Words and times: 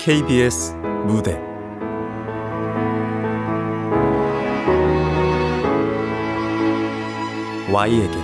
KBS 0.00 0.74
무대. 1.06 1.38
Y에게. 7.70 8.18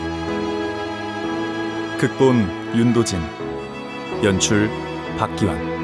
극본 1.99 2.75
윤도진. 2.75 3.21
연출 4.25 4.71
박기환 5.19 5.76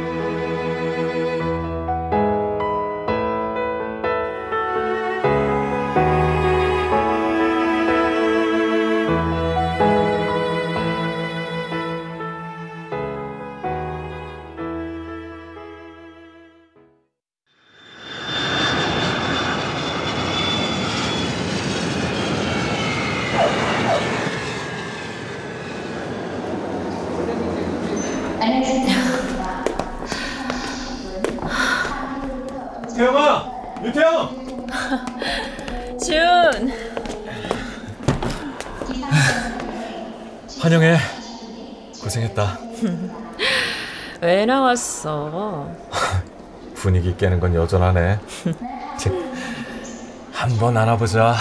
깨는 47.17 47.41
건 47.41 47.55
여전하네. 47.55 48.19
한번 50.33 50.77
안아보자, 50.77 51.37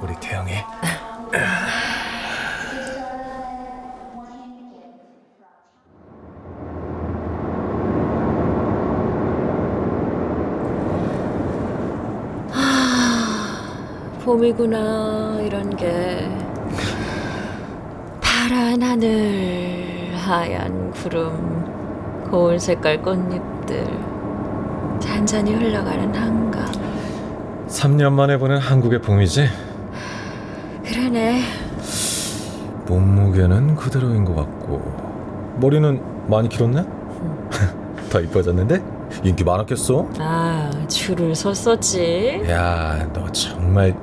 우리 0.00 0.14
태영이. 0.20 0.52
봄이구나 14.24 15.40
이런 15.42 15.76
게 15.76 16.28
파란 18.20 18.80
하늘 18.80 20.14
하얀 20.16 20.90
구름 20.92 22.30
고운 22.30 22.58
색깔 22.58 23.02
꽃잎들 23.02 24.11
잔잔히 25.02 25.52
흘러가는 25.54 26.14
한강 26.14 26.70
3년 27.68 28.12
만에 28.12 28.36
보는 28.38 28.58
한국의 28.58 29.00
봄이지? 29.00 29.48
그러네 30.84 31.42
몸무게는 32.86 33.76
그대로인 33.76 34.24
것 34.24 34.34
같고 34.34 34.82
머리는 35.58 36.00
많이 36.28 36.48
길었네? 36.48 36.84
더 38.10 38.20
이뻐졌는데? 38.20 38.82
인기 39.24 39.44
많았겠어? 39.44 40.08
아 40.18 40.70
줄을 40.88 41.34
섰었지 41.34 42.42
야, 42.48 43.06
너 43.12 43.30
정말 43.32 43.94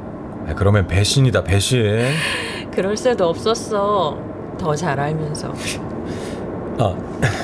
아, 0.48 0.54
그러면 0.56 0.88
배신이다 0.88 1.44
배신. 1.44 2.06
그럴 2.72 2.96
새도 2.96 3.28
없었어 3.28 4.18
더 4.58 4.76
잘 4.76 5.00
알면서 5.00 5.54
아, 6.80 6.96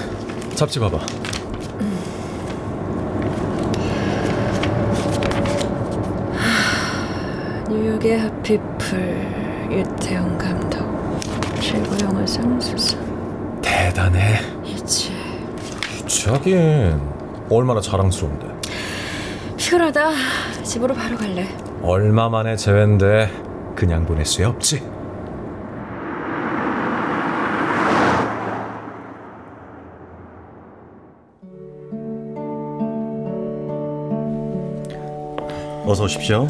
잡지 0.56 0.80
봐봐. 0.80 1.00
뉴욕의 8.06 8.20
하피플 8.20 9.68
유태영 9.72 10.38
감독 10.38 11.20
최고 11.60 11.98
영화 12.04 12.24
상 12.28 12.62
수상 12.62 13.04
대단해. 13.64 14.42
이제 14.64 15.12
유치하긴 16.04 17.02
얼마나 17.50 17.82
자랑스러운데. 17.82 18.46
피곤하다 19.58 20.12
집으로 20.64 20.94
바로 20.94 21.18
갈래 21.18 21.48
얼마 21.82 22.30
만에 22.30 22.56
재회인데 22.56 23.32
그냥 23.76 24.06
보낼 24.06 24.24
수 24.24 24.46
없지. 24.48 24.84
어서 35.88 36.04
오십시오. 36.04 36.48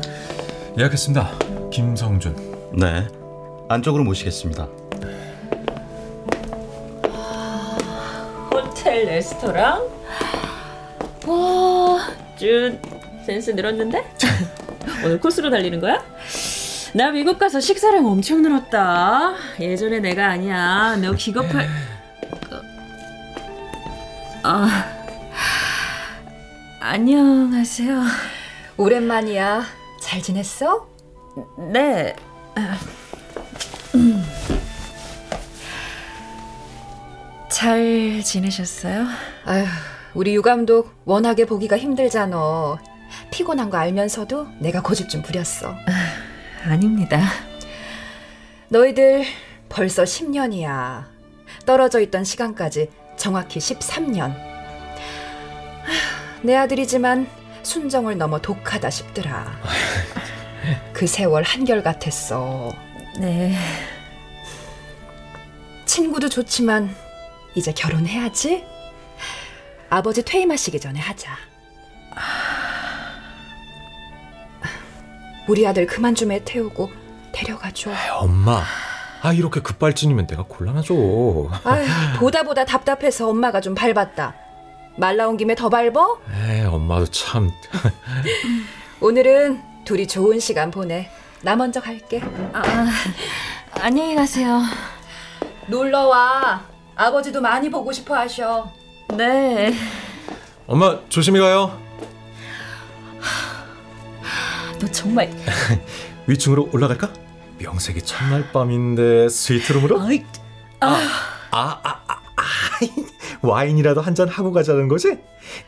예약했습니다. 0.77 1.44
김성준. 1.71 2.71
네. 2.73 3.07
안쪽으로 3.69 4.03
모시겠습니다. 4.03 4.67
호텔 8.51 9.05
레스토랑 9.05 9.81
와 11.27 12.15
준 12.37 12.79
센스 13.25 13.51
늘었는데 13.51 14.03
오늘 15.03 15.19
코스로 15.19 15.49
달리는 15.49 15.79
거야? 15.79 16.03
나 16.93 17.09
미국 17.11 17.39
가서 17.39 17.59
식사량 17.61 18.05
엄청 18.05 18.41
늘었다 18.41 19.33
예전에 19.59 19.99
내가 19.99 20.27
아니야 20.29 20.97
너 21.01 21.13
기겁할 21.13 21.67
그, 22.49 22.61
아 24.43 24.85
안녕하세요 26.81 28.01
오랜만이야. 28.77 29.63
잘 30.01 30.21
지냈어? 30.21 30.87
네 31.57 32.15
잘 37.49 38.21
지내셨어요? 38.23 39.05
아휴, 39.45 39.65
우리 40.13 40.35
유 40.35 40.41
감독 40.41 40.93
워낙에 41.05 41.45
보기가 41.45 41.77
힘들잖아. 41.77 42.77
피곤한 43.31 43.69
거 43.69 43.77
알면서도 43.77 44.47
내가 44.59 44.81
고집 44.81 45.09
좀 45.09 45.21
부렸어. 45.21 45.73
아닙니다 46.65 47.21
너희들 48.69 49.23
벌써 49.69 50.03
10년이야. 50.03 51.05
떨어져 51.65 51.99
있던 52.01 52.23
시간까지 52.23 52.89
정확히 53.15 53.59
13년. 53.59 54.35
내 56.41 56.55
아들이지만 56.55 57.27
순정을 57.63 58.17
넘어 58.17 58.39
독하다 58.39 58.89
싶더라. 58.89 59.59
그 60.93 61.07
세월 61.07 61.43
한결같았어. 61.43 62.71
네 63.19 63.55
친구도 65.85 66.29
좋지만 66.29 66.93
이제 67.55 67.71
결혼해야지. 67.71 68.63
아버지 69.89 70.23
퇴임하시기 70.23 70.79
전에 70.79 70.99
하자. 70.99 71.31
우리 75.47 75.65
아들 75.67 75.85
그만 75.85 76.15
좀 76.15 76.31
애 76.31 76.41
태우고 76.43 76.89
데려가줘. 77.31 77.91
엄마. 78.19 78.63
아 79.21 79.33
이렇게 79.33 79.59
급발진이면 79.59 80.27
내가 80.27 80.43
곤란하죠. 80.43 81.49
아휴, 81.63 81.85
보다 82.19 82.43
보다 82.43 82.65
답답해서 82.65 83.29
엄마가 83.29 83.61
좀 83.61 83.75
밟았다. 83.75 84.35
말 84.97 85.17
나온 85.17 85.35
김에 85.37 85.55
더 85.55 85.69
밟어? 85.69 86.19
에이, 86.49 86.61
엄마도 86.65 87.05
참. 87.07 87.51
오늘은 89.01 89.61
둘이 89.85 90.07
좋은 90.07 90.39
시간 90.39 90.71
보내. 90.71 91.09
나 91.41 91.55
먼저 91.55 91.79
갈게. 91.79 92.21
아, 92.53 92.63
안녕히 93.81 94.15
가세요 94.15 94.61
놀러 95.67 96.07
와. 96.07 96.65
아버지도 96.95 97.41
많이 97.41 97.69
보고 97.69 97.91
싶어 97.91 98.15
하셔. 98.15 98.71
네 99.15 99.73
엄마 100.65 100.99
조심히 101.09 101.39
가요. 101.39 101.79
너 104.79 104.87
정말 104.87 105.31
위층으로 106.27 106.69
올라갈까? 106.73 107.11
명색이 107.59 108.01
첫날 108.01 108.51
밤인데 108.51 109.29
스위트룸으로? 109.29 110.01
아이, 110.01 110.23
아, 110.81 110.99
아, 111.51 111.79
아, 111.83 111.99
아, 112.07 112.19
와인이라도 113.41 114.01
한 114.01 114.15
잔 114.15 114.27
하고 114.27 114.51
가자는 114.51 114.87
거지? 114.87 115.17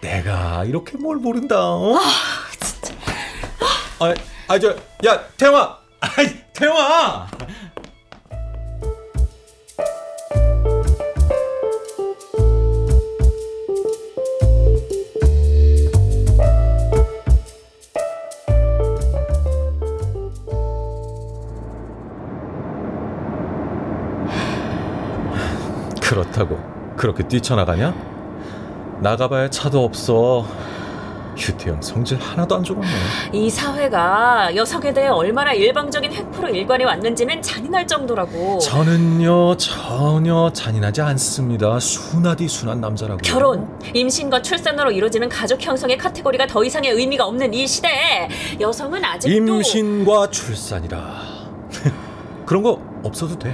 내가 0.02 0.66
이렇게 0.66 0.98
뭘 0.98 1.18
모른다. 1.18 1.60
어? 1.70 1.96
아. 1.96 2.47
아, 4.00 4.14
아, 4.48 4.60
저, 4.60 4.76
야, 5.08 5.24
태영아! 5.38 5.78
아, 6.02 6.08
태영아! 6.54 7.28
그렇다고 26.02 26.60
그렇게 26.96 27.28
뛰쳐나가냐? 27.28 27.96
나가봐야 29.02 29.50
차도 29.50 29.84
없어. 29.84 30.46
휴태영 31.38 31.82
성질 31.82 32.18
하나도 32.18 32.56
안 32.56 32.64
좋았네. 32.64 32.88
이 33.34 33.50
사회가 33.50 34.56
여성에 34.56 34.92
대해 34.94 35.08
얼마나 35.08 35.54
일방적인 35.54 36.12
횡포로 36.12 36.50
일관해 36.50 36.84
왔는지는 36.86 37.42
잔인할 37.42 37.86
정도라고. 37.88 38.60
저는요 38.60 39.56
전혀 39.58 40.52
잔인하지 40.52 41.02
않습니다. 41.02 41.80
순하디 41.80 42.48
순한 42.48 42.82
남자라고. 42.82 43.20
결혼, 43.24 43.68
임신과 43.94 44.42
출산으로 44.42 44.92
이루어지는 44.92 45.30
가족 45.30 45.64
형성의 45.64 45.98
카테고리가 45.98 46.48
더 46.48 46.64
이상의 46.64 46.92
의미가 46.92 47.26
없는 47.26 47.54
이 47.54 47.68
시대에 47.68 48.28
여성은 48.60 49.04
아직도 49.06 49.36
임신과 49.36 50.32
출산이라. 50.32 51.22
그런 52.46 52.64
거 52.64 52.82
없어도 53.04 53.38
돼. 53.38 53.54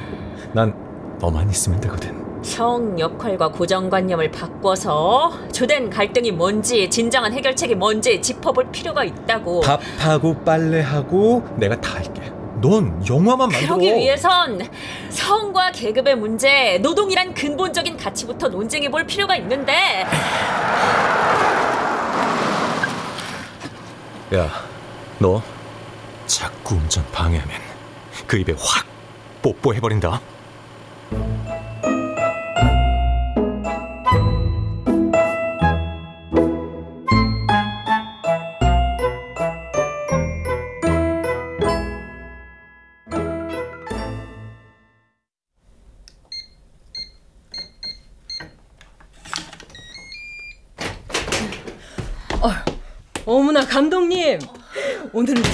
난 0.53 0.73
너만 1.19 1.49
있으면 1.49 1.79
되거든. 1.81 2.22
성 2.43 2.99
역할과 2.99 3.49
고정관념을 3.49 4.29
바꿔서 4.31 5.31
주된 5.51 5.89
갈등이 5.89 6.31
뭔지 6.31 6.89
진정한 6.89 7.33
해결책이 7.33 7.75
뭔지 7.75 8.21
짚어볼 8.21 8.69
필요가 8.71 9.03
있다고. 9.03 9.61
밥하고 9.61 10.35
빨래하고 10.43 11.43
내가 11.55 11.79
다 11.79 11.95
할게. 11.95 12.21
넌 12.61 13.01
영화만 13.09 13.49
만들어. 13.49 13.75
그러기 13.75 13.95
위해선 13.95 14.61
성과 15.09 15.71
계급의 15.71 16.15
문제, 16.15 16.77
노동이란 16.81 17.33
근본적인 17.33 17.97
가치부터 17.97 18.49
논쟁해 18.49 18.89
볼 18.89 19.05
필요가 19.05 19.35
있는데 19.35 20.05
야, 24.33 24.49
너 25.19 25.41
자꾸 26.25 26.75
운전 26.75 27.05
방해하면 27.11 27.55
그 28.27 28.37
입에 28.37 28.53
확 28.57 28.85
뽀뽀해버린다. 29.41 30.21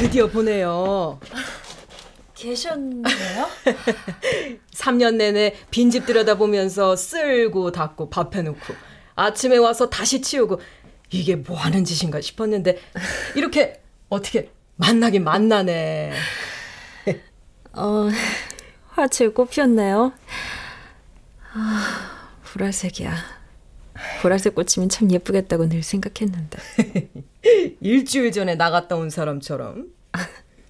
드디어 0.09 0.25
보네요 0.27 1.19
계셨나요? 2.33 3.47
3년 4.73 5.17
내내 5.17 5.53
빈집 5.69 6.07
들여다보면서 6.07 6.95
쓸고 6.95 7.71
닦고 7.71 8.09
밥 8.09 8.35
해놓고 8.35 8.73
아침에 9.13 9.57
와서 9.57 9.87
다시 9.87 10.19
치우고 10.19 10.59
이게 11.11 11.35
뭐 11.35 11.55
하는 11.55 11.85
짓인가 11.85 12.21
싶었는데 12.21 12.79
이렇게 13.35 13.83
어떻게 14.09 14.51
만나긴 14.77 15.23
만나네 15.23 16.13
어, 17.73 18.09
화질 18.87 19.31
꽃피었네요. 19.31 20.11
아, 21.53 22.31
보라색이야. 22.45 23.15
보라색 24.21 24.55
꽃이면 24.55 24.89
참 24.89 25.11
예쁘겠다고 25.11 25.69
늘 25.69 25.83
생각했는데. 25.83 26.57
일주일 27.81 28.31
전에 28.31 28.55
나갔다 28.55 28.95
온 28.95 29.09
사람처럼 29.09 29.98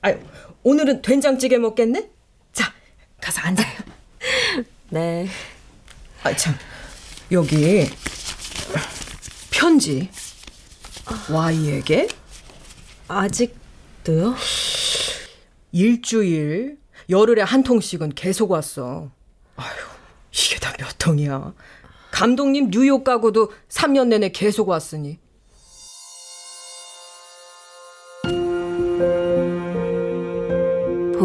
아유 0.02 0.18
오늘은 0.64 1.02
된장찌개 1.02 1.58
먹겠네? 1.58 2.10
자 2.54 2.72
가서 3.22 3.42
앉아요 3.42 3.68
네. 4.90 5.28
아 6.24 6.34
참 6.36 6.54
여기 7.32 7.88
편지 9.52 10.10
Y에게 11.30 12.08
아직도요? 13.08 14.36
일주일 15.72 16.78
열흘에 17.10 17.42
한 17.42 17.64
통씩은 17.64 18.10
계속 18.16 18.52
왔어. 18.52 19.12
아휴, 19.56 19.68
이게 20.32 20.60
다 20.60 20.74
몇 20.80 20.88
통이야. 21.00 21.54
감독님 22.12 22.70
뉴욕 22.72 23.04
가고도 23.04 23.52
3년 23.70 24.08
내내 24.08 24.30
계속 24.30 24.70
왔으니. 24.70 25.18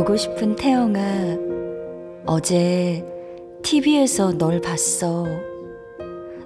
보고 0.05 0.19
싶은 0.19 0.55
태영아, 0.55 1.01
어제 2.27 3.03
TV에서 3.62 4.37
널 4.37 4.61
봤어. 4.61 5.25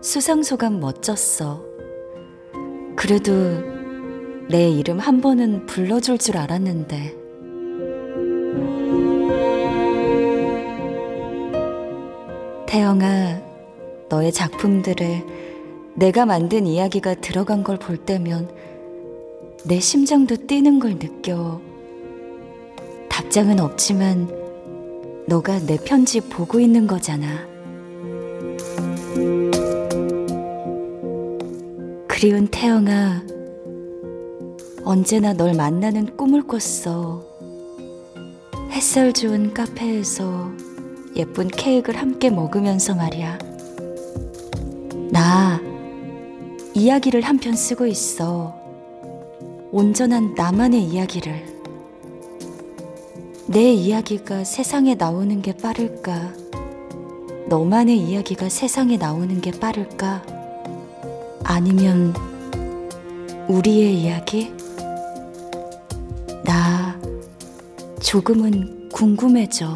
수상소감 0.01 0.79
멋졌어. 0.79 1.65
그래도 2.95 3.33
내 4.49 4.71
이름 4.71 5.01
한 5.01 5.21
번은 5.21 5.67
불러줄 5.67 6.19
줄 6.19 6.37
알았는데. 6.37 7.17
태영아, 12.69 13.43
너의 14.09 14.31
작품들에 14.31 15.25
내가 15.97 16.27
만든 16.27 16.65
이야기가 16.65 17.17
들어간 17.17 17.65
걸 17.65 17.77
볼 17.77 17.97
때면 17.97 18.49
내 19.65 19.81
심장도 19.81 20.47
뛰는 20.47 20.79
걸 20.79 21.01
느껴. 21.01 21.61
답장은 23.29 23.61
없지만 23.61 24.27
너가 25.27 25.59
내 25.67 25.77
편지 25.77 26.19
보고 26.19 26.59
있는 26.61 26.87
거잖아. 26.87 27.47
그리운 32.09 32.49
태영아, 32.51 33.23
언제나 34.83 35.35
널 35.35 35.53
만나는 35.53 36.17
꿈을 36.17 36.43
꿨어. 36.47 37.23
햇살 38.71 39.13
좋은 39.13 39.53
카페에서 39.53 40.51
예쁜 41.15 41.49
케이크를 41.49 42.01
함께 42.01 42.31
먹으면서 42.31 42.95
말이야. 42.95 43.39
나 45.13 45.61
이야기를 46.73 47.21
한 47.21 47.37
편 47.39 47.55
쓰고 47.55 47.87
있어. 47.87 48.55
온전한 49.71 50.35
나만의 50.35 50.83
이야기를. 50.83 51.58
내 53.51 53.73
이야기가 53.73 54.45
세상에 54.45 54.95
나오는 54.95 55.41
게 55.41 55.57
빠를까? 55.57 56.35
너만의 57.49 57.97
이야기가 57.97 58.51
세상에 58.51 58.99
나오는 58.99 59.41
게 59.41 59.51
빠를까? 59.53 60.23
아니면 61.45 62.13
우리의 63.49 64.03
이야기? 64.03 64.53
나 66.45 66.95
조금은 68.03 68.91
궁금해져. 68.91 69.67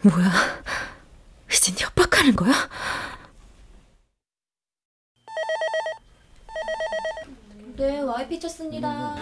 뭐야? 0.00 0.32
이젠 1.52 1.74
협박하는 1.76 2.34
거야? 2.34 2.54
네, 8.18 8.24
와이피 8.24 8.40
쳤습니다. 8.40 9.14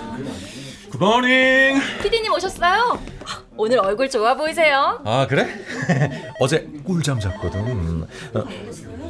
굿모닝. 0.91 1.79
피디님 2.03 2.33
오셨어요? 2.33 2.99
오늘 3.55 3.79
얼굴 3.79 4.09
좋아 4.09 4.35
보이세요? 4.35 5.03
아 5.05 5.27
그래? 5.27 5.47
어제 6.41 6.67
꿀잠 6.83 7.21
잤거든. 7.21 8.05
어, 8.35 8.45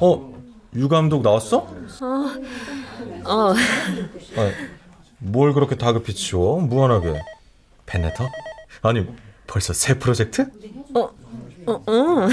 어, 0.00 0.42
유 0.74 0.88
감독 0.88 1.22
나왔어? 1.22 1.58
어, 1.58 2.26
아, 3.24 3.54
뭘 5.18 5.52
그렇게 5.52 5.76
다급히 5.76 6.14
치워? 6.14 6.58
무한하게. 6.60 7.22
팬레터? 7.86 8.24
아니 8.82 9.06
벌써 9.46 9.72
새 9.72 10.00
프로젝트? 10.00 10.50
어, 10.96 11.10
어. 11.66 12.28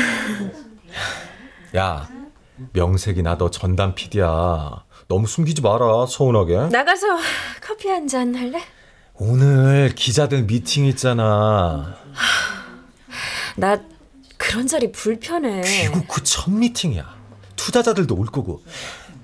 야 1.77 2.09
명색이 2.73 3.21
나도 3.21 3.51
전담 3.51 3.93
PD야. 3.93 4.83
너무 5.13 5.27
숨기지 5.27 5.61
마라 5.61 6.07
서운하게. 6.07 6.69
나가서 6.71 7.05
커피 7.61 7.87
한 7.87 8.07
잔 8.07 8.33
할래? 8.33 8.59
오늘 9.13 9.93
기자들 9.95 10.41
미팅 10.47 10.85
있잖아. 10.87 11.95
나 13.55 13.79
그런 14.37 14.65
자리 14.65 14.91
불편해. 14.91 15.61
미국 15.61 16.07
그첫 16.07 16.49
미팅이야. 16.49 17.05
투자자들도 17.55 18.15
올 18.15 18.25
거고. 18.25 18.63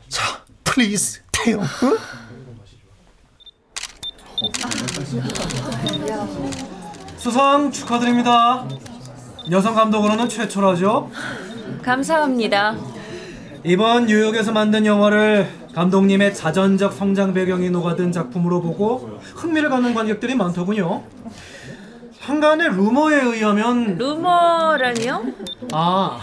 자, 0.10 0.44
please 0.64 1.22
태영. 1.32 1.62
응? 1.64 1.98
수상 7.18 7.72
축하드립니다. 7.72 8.68
여성 9.50 9.74
감독으로는 9.74 10.30
최초라죠. 10.30 11.10
감사합니다. 11.82 12.76
이번 13.64 14.06
뉴욕에서 14.06 14.52
만든 14.52 14.86
영화를 14.86 15.48
감독님의 15.74 16.34
자전적 16.34 16.94
성장 16.94 17.34
배경이 17.34 17.70
녹아든 17.70 18.12
작품으로 18.12 18.62
보고 18.62 19.20
흥미를 19.36 19.70
갖는 19.70 19.94
관객들이 19.94 20.36
많더군요. 20.36 21.04
한간의 22.20 22.70
루머에 22.70 23.22
의하면 23.22 23.98
루머라니요? 23.98 25.26
아 25.74 26.20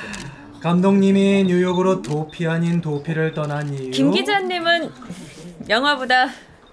감독님이 0.62 1.44
뉴욕으로 1.44 2.02
도피 2.02 2.46
아닌 2.46 2.80
도피를 2.80 3.34
떠난 3.34 3.72
이유 3.72 3.90
김 3.90 4.10
기자님은 4.10 4.90
영화보다 5.68 6.28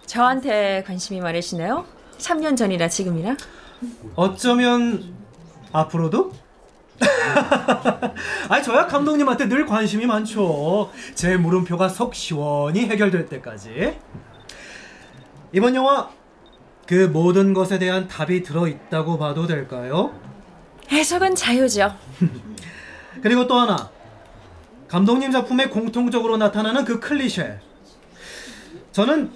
저한테 0.06 0.84
관심이 0.86 1.20
많으시네요. 1.20 1.86
3년 2.18 2.56
전이나 2.58 2.88
지금이나. 2.88 3.36
어쩌면 4.16 5.14
앞으로도? 5.72 6.32
아니 8.50 8.64
저야 8.64 8.88
감독님한테 8.88 9.48
늘 9.48 9.66
관심이 9.66 10.06
많죠. 10.06 10.92
제 11.16 11.38
물음표가 11.38 11.90
속 11.90 12.16
시원히 12.16 12.86
해결될 12.86 13.28
때까지. 13.30 13.98
이번 15.54 15.76
영화 15.76 16.10
그 16.88 17.10
모든 17.12 17.54
것에 17.54 17.80
대한 17.80 18.08
답이 18.08 18.44
들어 18.44 18.68
있다고 18.68 19.18
봐도 19.18 19.46
될까요? 19.46 20.12
해석은 20.90 21.36
자유죠. 21.36 21.94
그리고 23.22 23.46
또 23.48 23.56
하나 23.56 23.90
감독님 24.88 25.32
작품에 25.32 25.68
공통적으로 25.68 26.38
나타나는 26.38 26.86
그 26.86 27.00
클리셰. 27.00 27.60
저는 28.94 29.32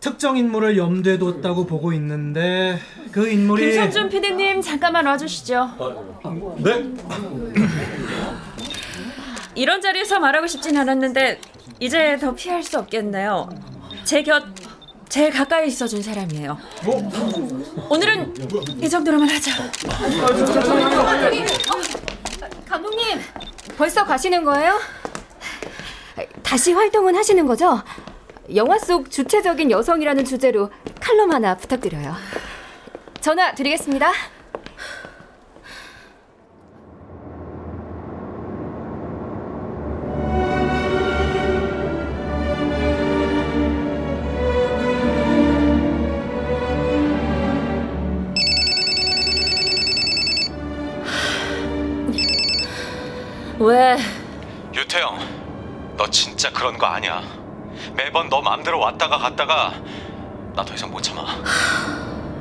특정 0.00 0.36
인물을 0.36 0.76
염두에 0.78 1.18
뒀다고 1.18 1.66
보고 1.66 1.92
있는데 1.92 2.78
그 3.12 3.28
인물이 3.28 3.66
김선준 3.72 4.08
PD님 4.08 4.62
잠깐만 4.62 5.04
와주시죠. 5.06 5.70
네? 6.58 6.84
이런 9.54 9.80
자리에서 9.80 10.18
말하고 10.18 10.46
싶진 10.46 10.76
않았는데 10.78 11.40
이제 11.80 12.16
더 12.18 12.34
피할 12.34 12.62
수 12.62 12.78
없겠네요. 12.78 13.48
제 14.04 14.22
곁 14.22 14.44
제일 15.10 15.30
가까이 15.30 15.66
있어준 15.66 16.02
사람이에요. 16.02 16.56
오늘은 17.90 18.32
이 18.80 18.88
정도로만 18.88 19.28
하죠. 19.28 19.50
감독님, 22.68 23.18
벌써 23.76 24.04
가시는 24.04 24.44
거예요? 24.44 24.78
다시 26.44 26.72
활동은 26.72 27.16
하시는 27.16 27.44
거죠? 27.44 27.82
영화 28.54 28.78
속 28.78 29.10
주체적인 29.10 29.70
여성이라는 29.70 30.24
주제로 30.24 30.70
칼럼 31.00 31.32
하나 31.32 31.56
부탁드려요. 31.56 32.14
전화 33.20 33.54
드리겠습니다. 33.54 34.10
왜? 53.60 53.98
유태영, 54.74 55.18
너 55.98 56.08
진짜 56.08 56.50
그런 56.50 56.78
거 56.78 56.86
아니야. 56.86 57.39
매번 57.94 58.28
너 58.28 58.40
맘대로 58.40 58.78
왔다가 58.80 59.18
갔다가 59.18 59.72
나 60.54 60.64
더 60.64 60.74
이상 60.74 60.90
못 60.90 61.00
참아. 61.02 61.24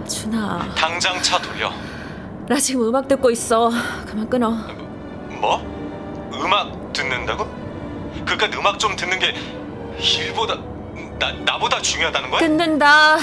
준아, 0.07 0.73
당장 0.75 1.21
차 1.21 1.37
돌려. 1.39 1.71
나 2.47 2.55
지금 2.57 2.87
음악 2.87 3.07
듣고 3.07 3.29
있어. 3.31 3.69
그만 4.05 4.27
끊어. 4.29 4.49
뭐? 5.39 5.59
음악 6.33 6.91
듣는다고? 6.93 7.45
그깟 8.25 8.57
음악 8.57 8.79
좀 8.79 8.95
듣는 8.95 9.19
게 9.19 9.33
일보다 9.99 10.55
나 11.19 11.31
나보다 11.45 11.81
중요하다는 11.81 12.29
거야? 12.31 12.39
듣는다. 12.39 13.17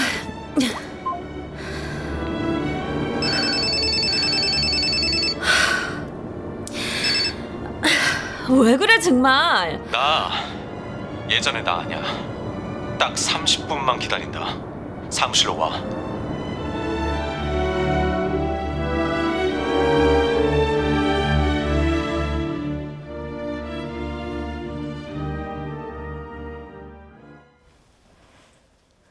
왜 8.49 8.77
그래 8.77 8.99
정말? 8.99 9.79
나 9.91 10.29
예전에 11.29 11.61
나 11.61 11.79
아니야. 11.79 12.01
딱 12.97 13.13
30분만 13.13 13.99
기다린다. 13.99 14.55
사무실로 15.09 15.57
와. 15.57 15.77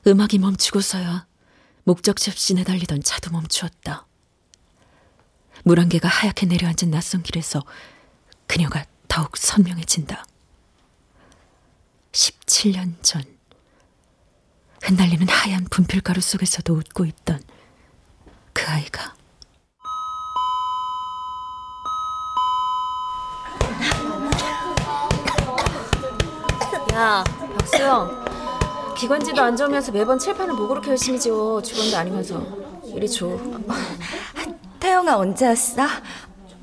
음악이 0.06 0.38
멈추고서야 0.38 1.26
목적지 1.84 2.30
없이 2.30 2.54
내달리던 2.54 3.02
차도 3.02 3.30
멈추었다. 3.32 4.06
물한 5.64 5.88
개가 5.88 6.08
하얗게 6.08 6.46
내려앉은 6.46 6.90
낯선 6.90 7.22
길에서 7.22 7.62
그녀가 8.46 8.84
더욱 9.08 9.36
선명해진다. 9.36 10.24
17년 12.16 12.94
전 13.02 13.22
흩날리는 14.82 15.28
하얀 15.28 15.64
분필가루 15.64 16.22
속에서도 16.22 16.72
웃고 16.72 17.04
있던 17.04 17.42
그 18.54 18.64
아이가 18.66 19.14
야 26.94 27.22
박수영 27.58 28.24
기관지도 28.96 29.42
안 29.42 29.54
좋으면서 29.54 29.92
매번 29.92 30.18
칠판을 30.18 30.54
뭐 30.54 30.68
그렇게 30.68 30.90
열심히 30.90 31.20
지워 31.20 31.60
주번도 31.60 31.98
아니면서 31.98 32.40
이리 32.86 33.06
줘 33.06 33.38
태영아 34.80 35.18
언제 35.18 35.48
왔어? 35.48 35.82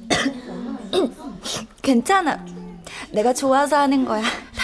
괜찮아. 1.83 2.43
내가 3.11 3.33
좋아서 3.33 3.77
하는 3.77 4.05
거야. 4.05 4.23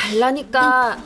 달라니까 0.10 0.98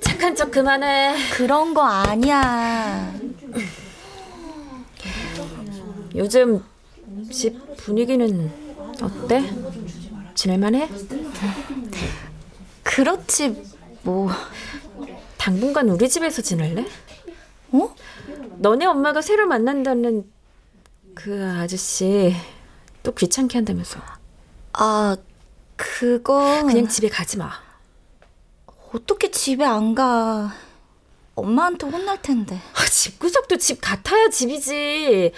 착한 0.00 0.34
척 0.34 0.50
그만해 0.50 1.14
그런 1.32 1.74
거 1.74 1.82
아니야. 1.82 3.12
요즘 6.14 6.64
집 7.30 7.76
분위기는 7.76 8.50
어때? 9.02 9.52
지낼만해? 10.34 10.88
그렇지 12.82 13.62
뭐. 14.02 14.30
당분간 15.36 15.88
우리 15.90 16.08
집에서 16.08 16.40
지낼래? 16.40 16.86
어? 17.72 17.94
너네 18.58 18.86
엄마가 18.86 19.20
새로 19.20 19.46
만난다는 19.46 20.24
그 21.14 21.44
아저씨 21.58 22.34
또 23.02 23.12
귀찮게 23.12 23.58
한다면서 23.58 23.98
아 24.74 25.16
그거 25.82 26.62
그냥 26.64 26.86
집에 26.86 27.08
가지 27.08 27.36
마 27.38 27.50
어떻게 28.94 29.30
집에 29.30 29.64
안 29.64 29.94
가? 29.94 30.54
엄마한테 31.34 31.86
혼날 31.86 32.20
텐데. 32.20 32.60
아, 32.74 32.84
집구석도 32.84 33.56
집 33.56 33.80
같아야 33.80 34.28
집이지. 34.28 35.32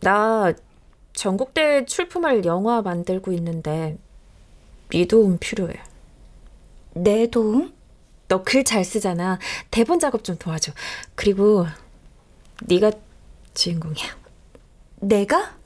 나 0.00 0.52
전국대 1.12 1.84
출품할 1.86 2.44
영화 2.44 2.82
만들고 2.82 3.32
있는데 3.32 3.96
네 4.90 5.06
도움 5.06 5.38
필요해. 5.38 5.74
내 6.94 7.26
도움? 7.28 7.72
너 8.28 8.42
글 8.44 8.64
잘 8.64 8.84
쓰잖아. 8.84 9.38
대본 9.70 9.98
작업 10.00 10.24
좀 10.24 10.36
도와줘. 10.36 10.72
그리고 11.14 11.66
네가 12.62 12.90
주인공이야. 13.54 14.21
내가? 15.02 15.58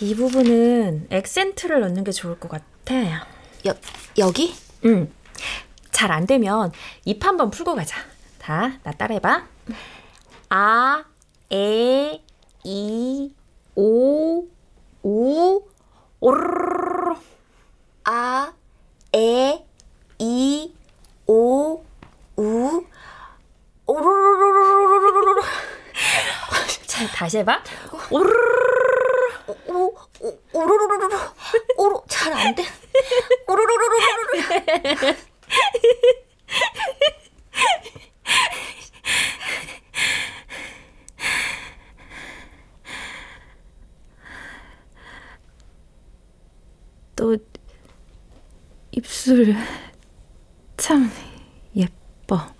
이 0.00 0.14
부분은 0.14 1.08
액센트를 1.10 1.80
넣는 1.80 2.04
게 2.04 2.12
좋을 2.12 2.38
것 2.40 2.48
같아. 2.50 3.26
여 3.66 3.74
여기? 4.18 4.54
응. 4.86 5.12
잘 5.90 6.10
안 6.10 6.26
되면 6.26 6.72
입 7.04 7.24
한번 7.26 7.50
풀고 7.50 7.74
가자. 7.74 7.96
다, 8.38 8.72
나 8.82 8.92
따라해봐. 8.92 9.46
아, 10.48 11.04
에, 11.52 12.22
이, 12.64 13.34
오, 13.74 14.46
우, 15.02 15.62
오르르르르. 16.20 17.14
아, 18.04 18.52
에, 19.14 19.64
이, 20.18 20.74
오, 21.26 21.82
우. 22.36 22.84
오르르르르르르르. 23.86 25.40
자, 26.86 27.06
다시 27.08 27.38
해봐. 27.38 27.62
오르르르르. 28.10 28.40
오, 29.68 29.96
오, 30.20 30.38
오로로로로. 30.52 31.16
오로 31.78 32.04
잘안 32.08 32.54
돼. 32.54 32.64
오로로로로로. 33.48 35.14
너 47.20 47.36
입술 48.92 49.54
참 50.78 51.10
예뻐. 51.76 52.54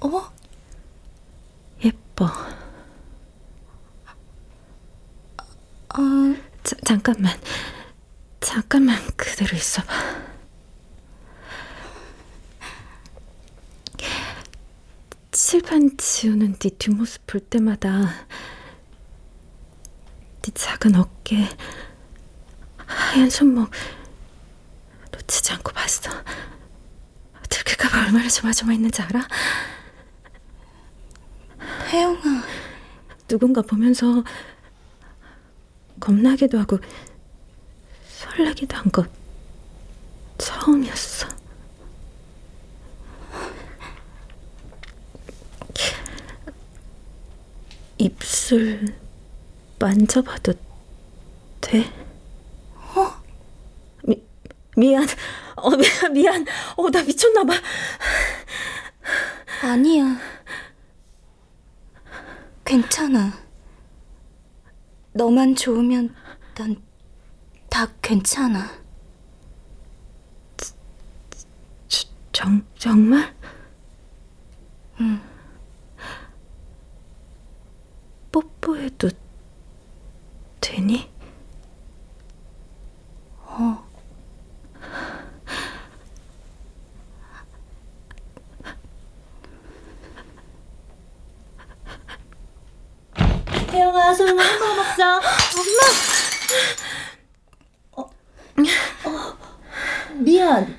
어? 0.00 0.32
예뻐. 1.82 2.26
아, 5.88 6.36
자, 6.62 6.76
잠깐만. 6.84 7.32
잠깐만 8.40 8.98
그대로 9.16 9.56
있어봐. 9.56 10.24
칠판 15.30 15.96
지우는 15.96 16.56
네 16.58 16.70
뒷모습 16.70 17.26
볼 17.26 17.40
때마다 17.40 18.00
네 18.00 18.33
작은 20.54 20.94
어깨, 20.96 21.48
하얀 22.86 23.28
손목 23.30 23.70
놓치지 25.12 25.52
않고 25.52 25.72
봤어. 25.72 26.10
들킬까봐 27.48 28.06
얼마나 28.06 28.28
조마조마했는지 28.28 29.02
알아? 29.02 29.26
혜영아. 31.88 32.42
누군가 33.28 33.62
보면서 33.62 34.22
겁나기도 36.00 36.58
하고 36.58 36.78
설레기도 38.08 38.76
한 38.76 38.90
것 38.90 39.08
처음이었어. 40.38 41.28
입술 47.98 48.94
만져봐도 49.84 50.54
돼? 51.60 51.84
어? 52.96 53.22
미, 54.04 54.22
미안. 54.76 55.06
어, 55.56 55.70
미안, 55.76 56.12
미안. 56.12 56.46
어, 56.76 56.90
나 56.90 57.02
미쳤나봐. 57.02 57.52
아니야. 59.62 60.18
괜찮아. 62.64 63.32
너만 65.12 65.54
좋으면 65.54 66.14
난 66.56 66.94
다 67.74 67.88
괜찮아. 68.00 68.70
정, 72.32 72.64
정말? 72.78 73.34
응. 75.00 75.20
뽀뽀해도 78.30 79.10
되니? 80.64 81.10
어. 83.44 83.84
혜영아, 93.70 94.14
소영아, 94.14 94.42
햄버거 94.42 94.74
먹자. 94.74 95.16
엄마! 95.16 95.82
어, 97.92 98.10
어, 99.04 99.38
미안. 100.14 100.78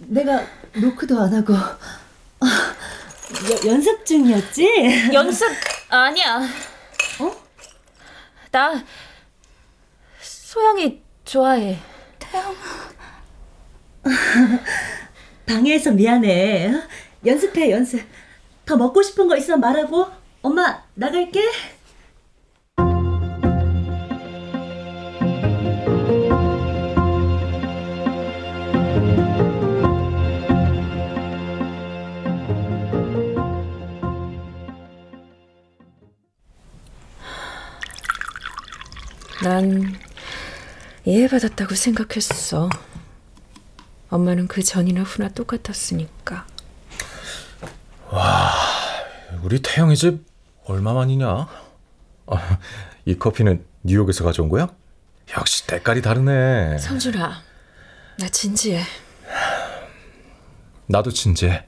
내가 0.00 0.44
노크도 0.74 1.18
안 1.18 1.32
하고. 1.32 1.54
어, 1.54 2.46
여, 2.46 3.70
연습 3.70 4.04
중이었지? 4.04 5.12
연습 5.14 5.48
아니야. 5.88 6.40
어? 7.20 7.44
나 8.50 8.84
소영이 10.54 11.02
좋아해. 11.24 11.76
방해해서 15.46 15.90
미안해. 15.90 16.70
연습해, 17.26 17.72
연습. 17.72 18.00
더 18.64 18.76
먹고 18.76 19.02
싶은 19.02 19.26
거 19.26 19.36
있으면 19.36 19.58
말하고. 19.58 20.06
엄마, 20.42 20.84
나갈게. 20.94 21.40
난 39.42 40.03
이해받았다고 41.04 41.74
생각했어. 41.74 42.70
엄마는 44.10 44.48
그 44.48 44.62
전이나 44.62 45.02
후나 45.02 45.28
똑같았으니까. 45.28 46.46
우리 49.42 49.60
태영이 49.60 49.96
집 49.96 50.24
얼마만이냐? 50.64 51.48
아, 52.26 52.58
이 53.04 53.18
커피는 53.18 53.64
뉴욕에서 53.82 54.24
가져온 54.24 54.48
거야? 54.48 54.68
역시 55.36 55.66
때깔이 55.66 56.00
다르네. 56.00 56.78
성준아, 56.78 57.42
나 58.18 58.28
진지해. 58.28 58.82
나도 60.86 61.10
진지해. 61.10 61.66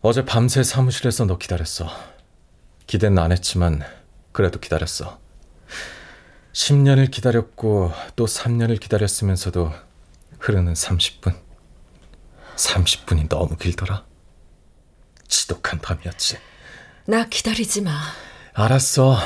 어제 0.00 0.24
밤새 0.24 0.62
사무실에서 0.62 1.24
너 1.24 1.38
기다렸어. 1.38 1.88
기대는 2.86 3.18
안 3.18 3.32
했지만 3.32 3.82
그래도 4.32 4.58
기다렸어. 4.60 5.18
10년을 6.54 7.10
기다렸고 7.10 7.92
또 8.14 8.26
3년을 8.26 8.80
기다렸으면서도 8.80 9.72
흐르는 10.38 10.72
30분. 10.72 11.36
30분이 12.56 13.28
너무 13.28 13.56
길더라. 13.56 14.04
지독한 15.26 15.80
밤이었지. 15.80 16.38
나 17.06 17.26
기다리지 17.28 17.82
마. 17.82 17.90
알았어. 18.52 19.18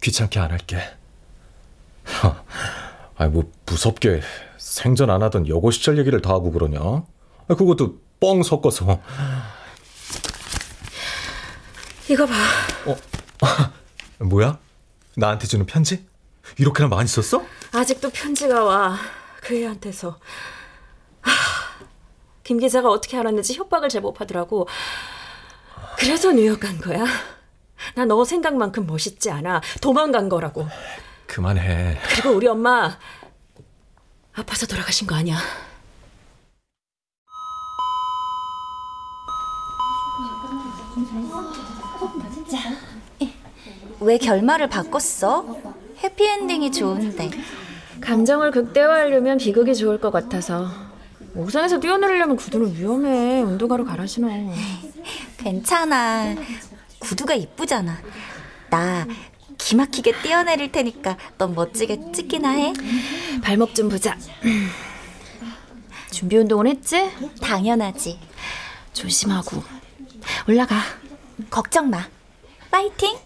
귀찮게 0.00 0.38
안 0.38 0.52
할게. 0.52 0.80
아이 3.16 3.28
뭐 3.28 3.50
무섭게 3.66 4.22
생전 4.58 5.10
안 5.10 5.24
하던 5.24 5.48
여고 5.48 5.72
시절 5.72 5.98
얘기를 5.98 6.22
다 6.22 6.30
하고 6.30 6.52
그러냐? 6.52 6.78
아, 6.80 7.54
그것도 7.54 8.00
뻥 8.20 8.44
섞어서. 8.44 9.02
이거 12.08 12.26
봐. 12.26 12.34
뭐야? 14.24 14.60
나한테 15.16 15.48
주는 15.48 15.66
편지? 15.66 16.07
이렇게나 16.56 16.88
많이 16.88 17.08
썼어? 17.08 17.44
아직도 17.72 18.10
편지가 18.10 18.64
와. 18.64 18.96
그 19.40 19.54
애한테서. 19.56 20.18
하, 21.20 21.32
김 22.42 22.58
기자가 22.58 22.88
어떻게 22.88 23.16
알았는지 23.18 23.54
협박을 23.54 23.88
제법 23.88 24.20
하더라고. 24.20 24.66
그래서 25.98 26.32
뉴욕 26.32 26.58
간 26.60 26.78
거야. 26.80 27.04
나 27.94 28.04
너 28.04 28.24
생각만큼 28.24 28.86
멋있지 28.86 29.30
않아. 29.30 29.60
도망간 29.80 30.28
거라고. 30.28 30.66
그만해. 31.26 32.00
그리고 32.10 32.30
우리 32.30 32.46
엄마 32.46 32.98
아파서 34.34 34.66
돌아가신 34.66 35.06
거 35.06 35.14
아니야. 35.14 35.38
왜 44.00 44.16
결말을 44.18 44.68
바꿨어? 44.68 45.44
해피엔딩이 46.02 46.72
좋은데. 46.72 47.30
감정을 48.00 48.50
극대화하려면 48.52 49.38
비극이 49.38 49.74
좋을 49.74 50.00
것 50.00 50.10
같아서. 50.10 50.70
옥상에서 51.34 51.80
뛰어내리려면 51.80 52.36
구두는 52.36 52.74
위험해. 52.74 53.42
운동화로 53.42 53.84
갈아 53.84 54.06
신어. 54.06 54.28
괜찮아. 55.38 56.34
구두가 57.00 57.34
이쁘잖아. 57.34 58.00
나 58.70 59.06
기막히게 59.56 60.22
뛰어내릴 60.22 60.70
테니까 60.72 61.16
넌 61.36 61.54
멋지게 61.54 62.12
찍기나 62.12 62.50
해. 62.50 62.72
발목 63.42 63.74
좀 63.74 63.88
보자. 63.88 64.16
준비 66.10 66.36
운동은 66.36 66.68
했지? 66.68 67.10
당연하지. 67.40 68.18
조심하고. 68.92 69.62
올라가. 70.48 70.76
걱정 71.50 71.90
마. 71.90 72.06
파이팅! 72.70 73.16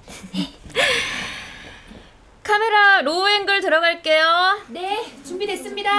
카메라 2.42 3.00
low 3.03 3.29
angle 3.29 3.61
들어갈게요. 3.61 4.62
네, 4.68 5.14
준비됐습니다. 5.24 5.90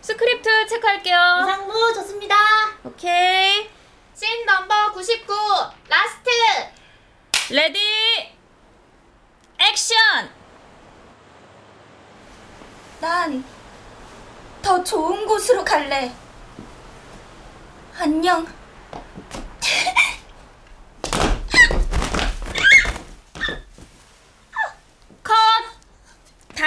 스크립트 0.00 0.66
체크할게요. 0.68 1.16
상무 1.46 1.92
좋습니다. 1.94 2.34
오케이. 2.84 3.68
Scene 4.14 4.44
number 4.46 4.92
99, 4.92 5.34
last! 5.88 6.30
Ready. 7.50 7.78
액션. 9.58 10.30
난 13.00 13.58
더 14.62 14.82
좋은 14.84 15.26
곳으로 15.26 15.64
갈래. 15.64 16.12
안녕. 17.98 18.46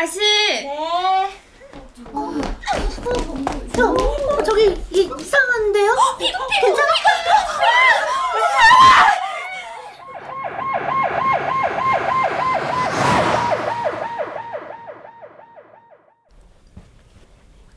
아가씨. 0.01 0.19
저, 3.75 3.91
어, 3.91 4.43
저기 4.43 4.75
이, 4.91 5.09
이상한데요? 5.19 5.95
괜찮아? 6.61 6.91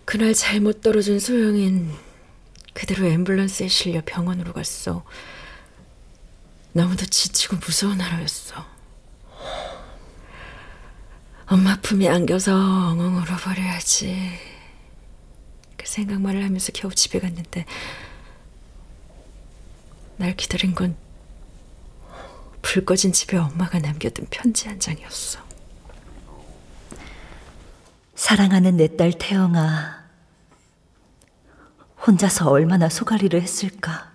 그날 0.07 0.33
잘못 0.33 0.81
떨어진 0.81 1.19
소영인 1.19 1.93
그대로 2.73 3.05
앰뷸런스에 3.05 3.69
실려 3.69 4.01
병원으로 4.05 4.53
갔어. 4.55 5.05
너무도 6.73 7.05
지치고 7.07 7.57
무서운 7.57 8.01
하루였어. 8.01 8.74
엄마 11.47 11.77
품에 11.81 12.09
안겨서 12.09 12.55
엉엉 12.55 13.17
울어버려야지. 13.19 14.39
그 15.77 15.87
생각만을 15.87 16.43
하면서 16.45 16.73
겨우 16.73 16.95
집에 16.95 17.19
갔는데 17.21 17.65
날 20.17 20.35
기다린 20.37 20.75
건 20.75 21.05
불 22.65 22.85
꺼진 22.85 23.13
집에 23.13 23.37
엄마가 23.37 23.79
남겨둔 23.79 24.27
편지 24.31 24.67
한 24.69 24.81
장이었어. 24.81 25.39
사랑하는 28.17 28.77
내 28.79 28.89
딸 28.97 29.13
태영아. 29.13 30.03
혼자서 32.07 32.49
얼마나 32.49 32.89
소가리를 32.89 33.41
했을까. 33.41 34.11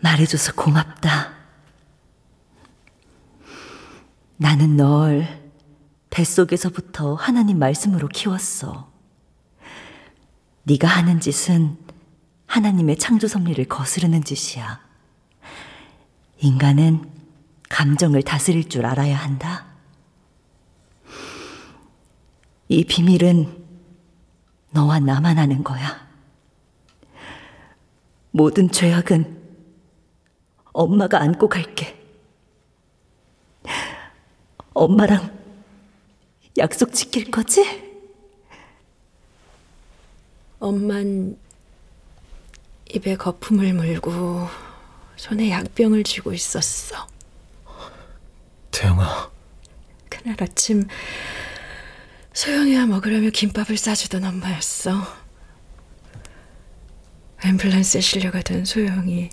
말해줘서 0.00 0.52
고맙다. 0.54 1.37
나는 4.40 4.76
널 4.76 5.26
뱃속에서부터 6.10 7.14
하나님 7.14 7.58
말씀으로 7.58 8.06
키웠어. 8.06 8.88
네가 10.62 10.86
하는 10.86 11.18
짓은 11.18 11.76
하나님의 12.46 12.98
창조 12.98 13.26
섭리를 13.26 13.64
거스르는 13.64 14.22
짓이야. 14.22 14.80
인간은 16.38 17.10
감정을 17.68 18.22
다스릴 18.22 18.68
줄 18.68 18.86
알아야 18.86 19.16
한다. 19.16 19.66
이 22.68 22.84
비밀은 22.84 23.64
너와 24.70 25.00
나만 25.00 25.38
아는 25.38 25.64
거야. 25.64 26.06
모든 28.30 28.70
죄악은 28.70 29.36
엄마가 30.72 31.20
안고 31.20 31.48
갈게. 31.48 31.97
엄마랑 34.78 35.36
약속 36.56 36.92
지킬 36.92 37.32
거지? 37.32 37.64
엄만 40.60 41.36
입에 42.90 43.16
거품을 43.16 43.74
물고 43.74 44.46
손에 45.16 45.50
약병을 45.50 46.04
쥐고 46.04 46.32
있었어. 46.32 47.08
태영아, 48.70 49.32
그날 50.08 50.36
아침 50.40 50.86
소영이와 52.32 52.86
먹으려며 52.86 53.30
김밥을 53.30 53.76
싸주던 53.76 54.22
엄마였어. 54.22 55.02
앰뷸런스에 57.40 58.00
실려가던 58.00 58.64
소영이 58.64 59.30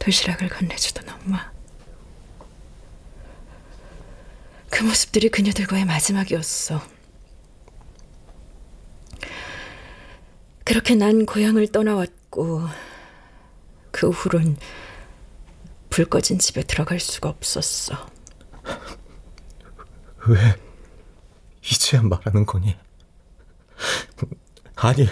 도시락을 0.00 0.48
건네주던 0.48 1.08
엄마. 1.10 1.55
그 4.76 4.84
모습들이 4.84 5.30
그녀들과의 5.30 5.86
마지막이었어. 5.86 6.82
그렇게 10.64 10.94
난 10.94 11.24
고향을 11.24 11.72
떠나왔고 11.72 12.60
그 13.90 14.10
후론 14.10 14.58
불 15.88 16.04
꺼진 16.04 16.38
집에 16.38 16.62
들어갈 16.62 17.00
수가 17.00 17.30
없었어. 17.30 18.06
왜 20.28 20.36
이제야 21.62 22.02
말하는 22.02 22.44
거니? 22.44 22.76
아니, 24.74 25.08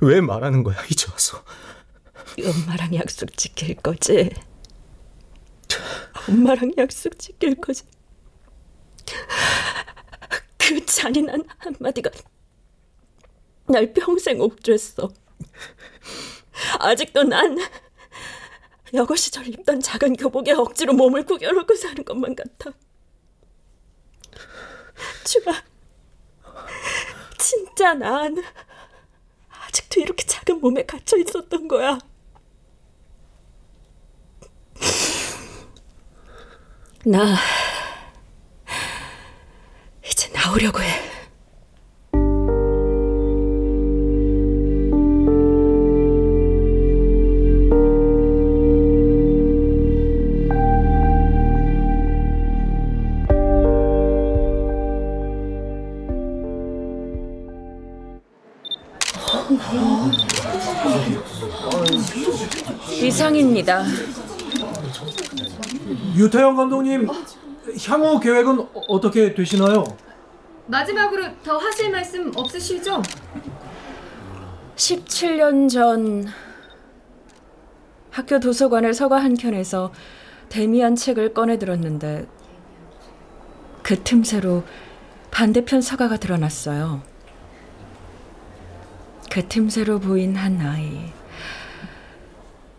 왜 0.00 0.20
말하는 0.20 0.64
거야, 0.64 0.76
이제 0.90 1.06
와서? 1.08 1.44
엄마랑 2.44 2.96
약속 2.96 3.36
지킬 3.36 3.76
거지? 3.76 4.30
엄마랑 6.28 6.72
약속 6.78 7.16
지킬 7.20 7.54
거지? 7.54 7.84
그 10.58 10.84
잔인한 10.86 11.44
한마디가 11.58 12.10
날 13.66 13.92
평생 13.92 14.40
옥죄했어. 14.40 15.10
아직도 16.78 17.24
난 17.24 17.58
여고 18.94 19.16
시절 19.16 19.48
입던 19.48 19.80
작은 19.80 20.16
교복에 20.16 20.52
억지로 20.52 20.92
몸을 20.92 21.24
구겨놓고 21.24 21.74
사는 21.74 22.04
것만 22.04 22.36
같아. 22.36 22.70
주아, 25.24 25.62
진짜 27.38 27.94
난 27.94 28.36
아직도 29.48 30.00
이렇게 30.00 30.24
작은 30.26 30.60
몸에 30.60 30.84
갇혀 30.84 31.16
있었던 31.16 31.68
거야. 31.68 31.98
나 37.04 37.36
나오려고 40.52 40.80
해. 40.82 40.86
이상입니다. 63.00 63.84
유태영 66.16 66.56
감독님 66.56 67.08
향후 67.88 68.20
계획은 68.20 68.60
어- 68.60 68.68
어떻게 68.88 69.34
되시나요? 69.34 69.84
마지막으로 70.66 71.42
더 71.42 71.58
하실 71.58 71.90
말씀 71.90 72.32
없으시죠? 72.36 73.02
17년 74.76 75.68
전 75.68 76.26
학교 78.10 78.38
도서관의 78.38 78.94
서가 78.94 79.22
한 79.22 79.34
켠에서 79.34 79.92
데미안 80.48 80.96
책을 80.96 81.34
꺼내 81.34 81.58
들었는데 81.58 82.26
그 83.82 84.02
틈새로 84.02 84.64
반대편 85.30 85.80
서가가 85.80 86.18
드러났어요. 86.18 87.02
그 89.30 89.48
틈새로 89.48 89.98
보인 89.98 90.36
한 90.36 90.60
아이. 90.60 91.10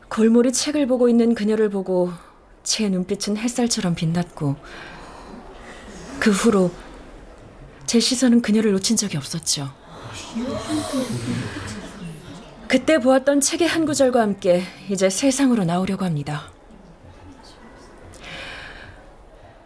골몰이 0.10 0.52
책을 0.54 0.86
보고 0.86 1.10
있는 1.10 1.34
그녀를 1.34 1.69
보고 1.69 2.12
제 2.62 2.88
눈빛은 2.88 3.38
햇살처럼 3.38 3.96
빛났고 3.96 4.56
그 6.19 6.30
후로 6.30 6.69
제 7.86 8.00
시선은 8.00 8.41
그녀를 8.41 8.72
놓친 8.72 8.96
적이 8.98 9.17
없었죠. 9.17 9.74
그때 12.67 12.98
보았던 12.98 13.41
책의 13.41 13.67
한 13.67 13.86
구절과 13.86 14.19
함께 14.19 14.63
이제 14.89 15.10
세상으로 15.10 15.63
나오려고 15.63 16.06
합니다. 16.06 16.52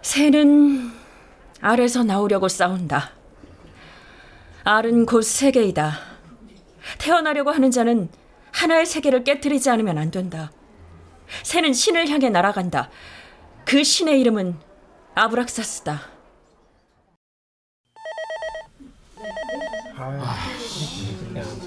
새는 0.01 0.91
알에서 1.61 2.03
나오려고 2.03 2.47
싸운다. 2.47 3.11
알은 4.63 5.05
곧 5.05 5.21
세계이다. 5.21 5.99
태어나려고 6.97 7.51
하는 7.51 7.71
자는 7.71 8.09
하나의 8.51 8.85
세계를 8.85 9.23
깨뜨리지 9.23 9.69
않으면 9.69 9.97
안 9.97 10.11
된다. 10.11 10.51
새는 11.43 11.73
신을 11.73 12.09
향해 12.09 12.29
날아간다. 12.29 12.89
그 13.65 13.83
신의 13.83 14.19
이름은 14.21 14.57
아브락사스다. 15.15 16.16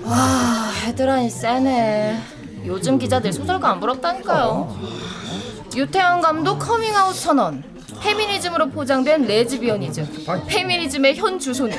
와, 0.05 0.71
헤드라인 0.85 1.29
세네. 1.31 2.19
요즘 2.67 2.99
기자들 2.99 3.33
소설가 3.33 3.71
안 3.71 3.81
부럽다니까요. 3.81 4.77
유태현 5.75 6.21
감독 6.21 6.59
커밍아웃 6.59 7.15
선언. 7.15 7.63
페미니즘으로 8.01 8.71
포장된 8.71 9.27
레즈비언이즘. 9.27 10.25
페미니즘의 10.47 11.17
현 11.17 11.39
주소는 11.39 11.77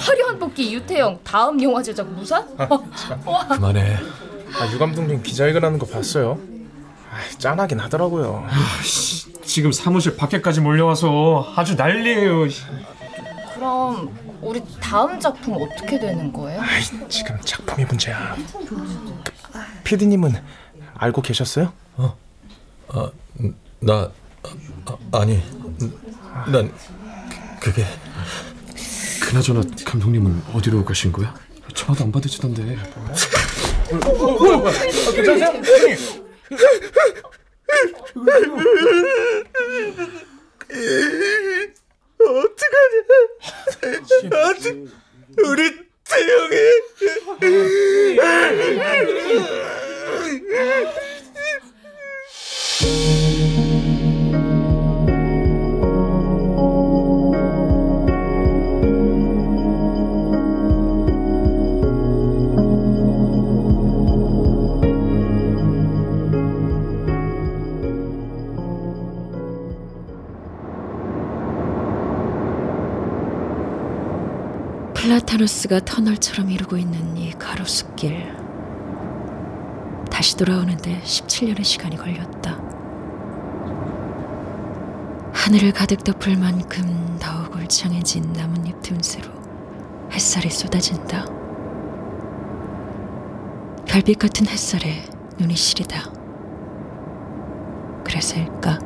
화려한 0.00 0.38
뽑기 0.38 0.72
유태영 0.74 1.20
다음 1.24 1.60
영화 1.62 1.82
제작 1.82 2.06
무산? 2.08 2.46
그만해. 3.48 3.96
아, 4.58 4.72
유 4.72 4.78
감독님 4.78 5.22
기자회견하는 5.22 5.78
거 5.78 5.86
봤어요? 5.86 6.38
아, 7.10 7.38
짠하긴 7.38 7.80
하더라고요. 7.80 8.46
지금 9.44 9.72
사무실 9.72 10.16
밖에까지 10.16 10.60
몰려와서 10.60 11.52
아주 11.56 11.74
난리예요. 11.74 12.46
그럼 13.54 14.10
우리 14.40 14.62
다음 14.80 15.18
작품 15.20 15.54
어떻게 15.60 15.98
되는 15.98 16.32
거예요? 16.32 16.60
아이, 16.60 16.82
지금 17.08 17.38
작품이 17.44 17.84
문제야. 17.84 18.36
피디님은 19.84 20.32
알고 20.94 21.22
계셨어요? 21.22 21.72
아, 22.88 23.10
나 23.80 24.10
아, 24.86 24.96
아니 25.12 25.42
난 26.50 26.72
그게 27.60 27.84
그나저나 29.22 29.62
감독님은 29.84 30.42
어디로 30.54 30.84
가신 30.84 31.12
거야? 31.12 31.34
전화도 31.74 32.04
안 32.04 32.12
받으시던데. 32.12 32.76
어떡하냐? 42.26 43.00
어떡 44.50 44.64
우리 45.38 45.60
태영이 46.04 46.54
플라타누스가 75.00 75.80
터널처럼 75.80 76.50
이루고 76.50 76.76
있는 76.76 77.16
이 77.16 77.32
가로수길. 77.32 78.36
다시 80.10 80.36
돌아오는데 80.36 81.00
17년의 81.02 81.64
시간이 81.64 81.96
걸렸다. 81.96 82.60
하늘을 85.32 85.72
가득 85.72 86.04
덮을 86.04 86.36
만큼 86.36 87.18
더욱 87.18 87.56
울창해진 87.56 88.34
나뭇잎 88.34 88.82
틈새로 88.82 89.30
햇살이 90.12 90.50
쏟아진다. 90.50 91.24
별빛 93.86 94.18
같은 94.18 94.46
햇살에 94.48 95.02
눈이 95.38 95.56
시리다. 95.56 96.12
그래서일까? 98.04 98.78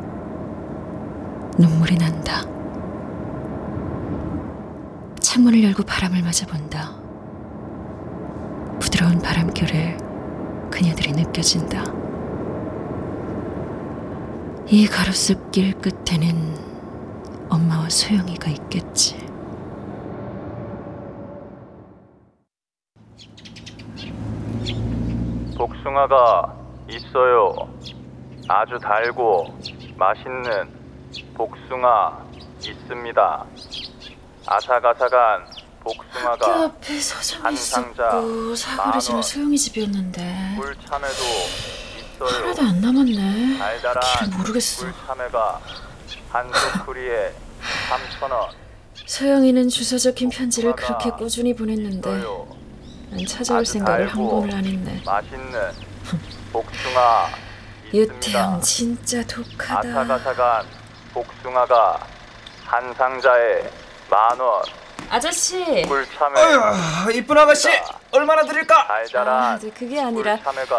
눈물이 1.59 1.97
난다. 1.97 2.54
창문을 5.45 5.63
열고 5.63 5.83
바람을 5.83 6.23
맞아본다. 6.23 6.93
부드러운 8.81 9.19
바람결에 9.19 9.99
그녀들이 10.71 11.13
느껴진다. 11.13 11.85
이 14.69 14.87
가로수길 14.87 15.75
끝에는 15.81 16.57
엄마와 17.51 17.91
소영이가 17.91 18.51
있겠지. 18.53 19.19
복숭아가 25.59 26.57
있어요. 26.89 27.55
아주 28.49 28.79
달고 28.79 29.59
맛있는 29.99 30.71
복숭아 31.35 32.25
있습니다. 32.67 33.47
학교 34.47 35.45
복숭아가 35.83 36.65
앞에 36.65 36.99
서점이 36.99 37.43
한 37.43 37.57
상자 37.57 38.09
있었고 38.09 38.55
사거리 38.57 39.01
지나 39.01 39.15
원. 39.17 39.23
소영이 39.23 39.59
집이었는데 39.59 40.57
꿀참외도 40.59 41.15
있어요. 42.25 42.43
하나도 42.43 42.63
안 42.63 42.81
남았네. 42.81 43.59
달달한 43.59 44.03
길을 44.31 44.39
모르겠어. 44.39 44.87
꿀참외가 44.87 45.61
한 46.31 46.51
소쿠리에 46.53 47.33
3,000원. 48.21 48.49
소영이는 49.07 49.69
주소 49.69 49.99
적힌 49.99 50.31
편지를 50.31 50.75
그렇게 50.75 51.11
꾸준히 51.11 51.55
보냈는데 51.55 52.25
난 53.11 53.27
찾아올 53.27 53.67
생각을 53.67 54.09
한 54.09 54.27
번을 54.29 54.55
안 54.55 54.65
했네. 54.65 55.03
맛있는 55.05 55.73
복숭아 56.53 57.29
유태양 57.93 58.61
진짜 58.63 59.23
독하다. 59.27 59.89
아삭아삭한 60.01 60.67
복숭아가 61.13 62.07
한 62.65 62.95
상자에 62.95 63.71
만 64.11 64.39
원. 64.41 64.63
아저씨. 65.11 65.63
꿀참외. 65.83 66.41
아유, 66.41 67.13
이쁜 67.13 67.37
아가씨 67.39 67.69
얼마나 68.11 68.43
드릴까? 68.43 68.89
아, 68.89 69.59
네, 69.61 69.71
그게 69.71 70.01
아니라 70.01 70.39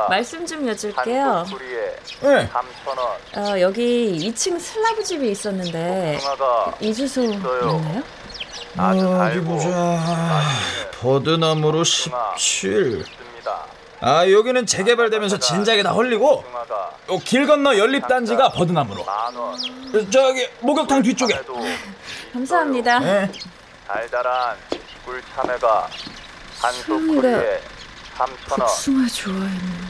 말씀 0.10 0.46
좀 0.46 0.68
여쭐게요. 0.68 1.46
네. 2.22 2.50
3,000원. 2.50 3.38
어, 3.38 3.60
여기 3.62 4.18
2층 4.20 4.60
슬라브 4.60 5.04
집이 5.04 5.32
있었는데 5.32 6.20
이 6.80 6.94
주소 6.94 7.22
맞나요? 8.74 9.22
어디 9.22 9.40
보자. 9.42 10.42
버드나무로 11.00 11.84
17. 11.84 13.06
아 14.02 14.30
여기는 14.30 14.66
재개발되면서 14.66 15.40
진작에 15.40 15.82
다 15.84 15.92
헐리고 15.92 16.44
요길 17.10 17.48
건너 17.48 17.78
연립 17.78 18.08
단지가 18.08 18.50
버드나무로 18.52 19.06
저기 20.12 20.48
목욕탕 20.60 21.02
뒤쪽에 21.02 21.40
감사합니다. 22.34 23.00
네. 23.00 23.32
달달한 23.88 24.58
꿀 25.06 25.22
참외가 25.36 25.88
한 26.60 26.74
소영이가 26.74 27.22
소쿠리에 27.22 27.62
3,000원. 28.18 28.60
복숭아 28.60 29.08
좋아했는데. 29.08 29.88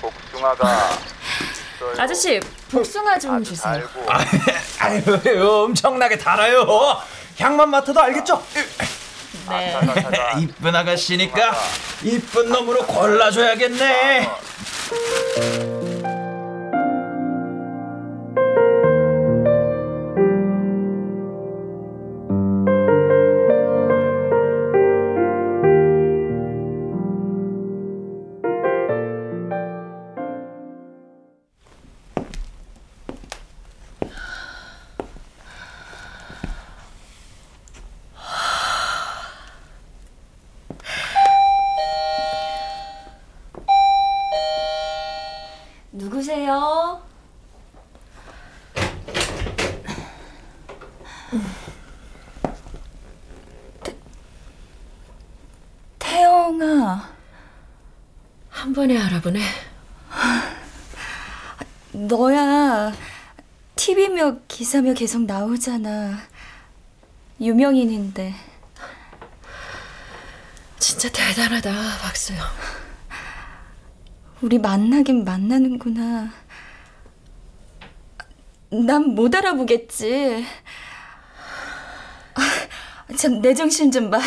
복숭아가. 0.00 0.90
아저씨 1.98 2.40
복숭아 2.70 3.18
좀 3.18 3.42
주세요. 3.44 3.82
아유 4.78 5.48
엄청나게 5.64 6.16
달아요. 6.18 6.66
향만 7.38 7.68
맡아도 7.70 8.00
알겠죠? 8.00 8.42
네. 9.48 9.76
이쁜 10.40 10.74
아가씨니까 10.74 11.54
이쁜 12.02 12.48
놈으로 12.50 12.86
골라줘야겠네. 12.86 14.30
한 58.64 58.72
번에 58.72 58.96
알아보네. 58.98 59.40
너야 61.92 62.94
TV며 63.76 64.38
기사며 64.48 64.94
계속 64.94 65.26
나오잖아. 65.26 66.18
유명인인데. 67.42 68.34
진짜 70.78 71.10
대단하다, 71.12 71.70
박소영. 72.00 72.40
우리 74.40 74.56
만나긴 74.58 75.24
만나는구나. 75.24 76.30
난 78.70 79.02
못 79.14 79.34
알아보겠지. 79.34 80.46
아, 82.34 83.14
참, 83.14 83.42
내 83.42 83.52
정신 83.52 83.90
좀 83.90 84.08
봐. 84.10 84.18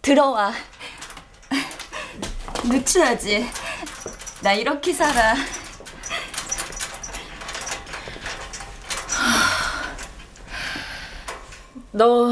들어와. 0.00 0.54
누추하지? 2.68 3.46
나 4.42 4.52
이렇게 4.52 4.92
살아. 4.92 5.34
너 11.92 12.28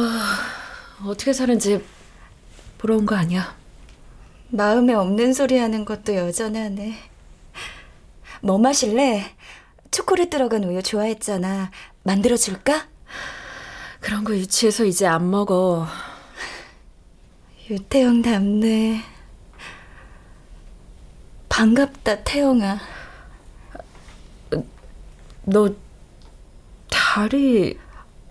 어떻게 1.04 1.32
사는지 1.32 1.84
보러 2.78 2.96
온 2.96 3.06
거 3.06 3.14
아니야? 3.16 3.56
마음에 4.48 4.94
없는 4.94 5.32
소리 5.32 5.58
하는 5.58 5.84
것도 5.84 6.14
여전하네. 6.14 6.96
뭐 8.42 8.58
마실래? 8.58 9.24
초콜릿 9.90 10.30
들어간 10.30 10.64
우유 10.64 10.82
좋아했잖아. 10.82 11.70
만들어 12.04 12.36
줄까? 12.36 12.86
그런 14.00 14.24
거 14.24 14.34
유치해서 14.36 14.84
이제 14.84 15.06
안 15.06 15.30
먹어. 15.30 15.86
유태영 17.70 18.22
닮네. 18.22 19.02
반갑다, 21.56 22.22
태영아. 22.22 22.78
너 25.44 25.74
다리 26.90 27.78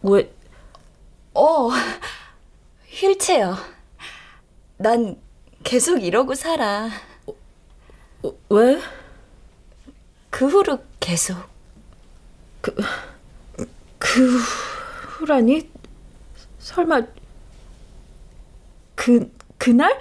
왜? 0.03 0.31
어, 1.33 1.71
휠체어. 2.87 3.55
난 4.77 5.19
계속 5.63 6.03
이러고 6.03 6.35
살아. 6.35 6.87
어, 7.25 8.31
왜? 8.49 8.79
그 10.29 10.45
후로 10.45 10.83
계속. 10.99 11.35
그, 12.61 12.75
그 13.97 14.37
후라니? 14.37 15.67
설마 16.59 17.01
그 18.93 19.35
그날? 19.57 19.99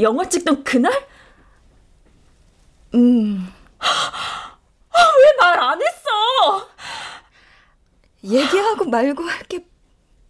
영화 0.00 0.28
찍던 0.28 0.64
그날? 0.64 1.13
음. 2.94 3.52
왜말 5.18 5.60
안 5.60 5.80
했어? 5.82 6.68
얘기하고 8.22 8.84
말고 8.86 9.22
할 9.24 9.44
게 9.48 9.66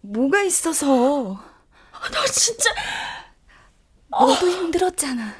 뭐가 0.01 0.41
있어서. 0.43 0.85
너 0.87 2.25
진짜. 2.31 2.69
너도 4.09 4.47
힘들었잖아. 4.49 5.33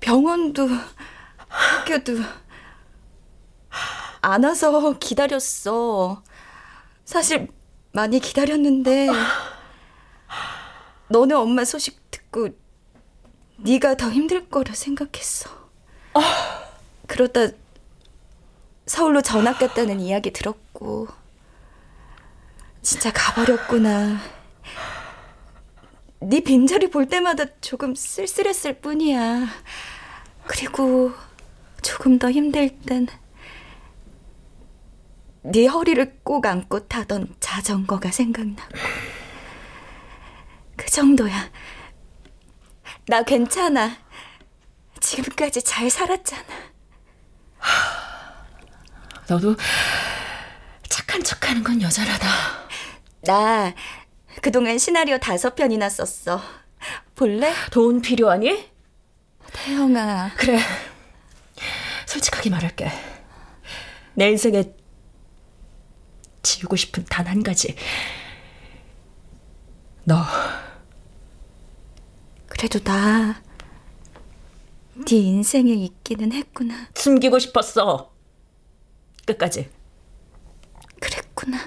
병원도 0.00 0.68
학교도 1.48 2.12
안 4.22 4.44
와서 4.44 4.98
기다렸어. 4.98 6.22
사실 7.04 7.48
많이 7.92 8.18
기다렸는데 8.20 9.08
너네 11.08 11.34
엄마 11.34 11.64
소식 11.64 12.10
듣고 12.10 12.48
네가 13.56 13.96
더 13.96 14.10
힘들 14.10 14.48
거라 14.48 14.74
생각했어. 14.74 15.50
그러다 17.06 17.48
서울로 18.86 19.22
전학 19.22 19.58
갔다는 19.58 20.00
이야기 20.00 20.32
들었고 20.32 21.08
진짜 22.82 23.12
가버렸구나. 23.12 24.18
네 26.20 26.40
빈자리 26.40 26.90
볼 26.90 27.06
때마다 27.08 27.44
조금 27.60 27.94
쓸쓸했을 27.94 28.80
뿐이야. 28.80 29.46
그리고 30.46 31.12
조금 31.82 32.18
더 32.18 32.30
힘들 32.30 32.68
땐 32.80 33.06
네 35.46 35.66
허리를 35.66 36.20
꼭 36.22 36.46
안고 36.46 36.88
타던 36.88 37.34
자전거가 37.38 38.10
생각나고. 38.10 38.70
그 40.74 40.86
정도야. 40.86 41.50
나 43.06 43.22
괜찮아. 43.22 43.96
지금까지 45.00 45.62
잘 45.62 45.90
살았잖아. 45.90 46.44
너도 49.28 49.56
착한 50.88 51.22
척 51.22 51.48
하는 51.48 51.62
건 51.62 51.80
여자라다. 51.82 52.28
나 53.22 53.74
그동안 54.42 54.78
시나리오 54.78 55.18
다섯 55.18 55.54
편이나 55.54 55.88
썼어. 55.88 56.40
볼래? 57.14 57.52
돈 57.70 58.00
필요하니? 58.00 58.70
태영아. 59.52 60.30
그래. 60.36 60.58
솔직하게 62.06 62.50
말할게. 62.50 62.90
내 64.14 64.28
인생에 64.30 64.64
지우고 66.42 66.76
싶은 66.76 67.04
단 67.06 67.26
한 67.26 67.42
가지. 67.42 67.76
너. 70.04 70.22
그래도 72.66 72.78
나, 72.82 73.42
네 75.06 75.16
인생에 75.16 75.70
있기는 75.70 76.32
했구나. 76.32 76.88
숨기고 76.94 77.38
싶었어. 77.38 78.14
끝까지. 79.26 79.70
그랬구나. 80.98 81.58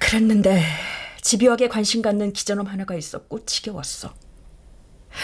그랬는데 0.00 0.64
집요하게 1.20 1.68
관심 1.68 2.00
갖는 2.00 2.32
기자놈 2.32 2.66
하나가 2.66 2.94
있었고 2.94 3.44
지겨웠어. 3.44 4.14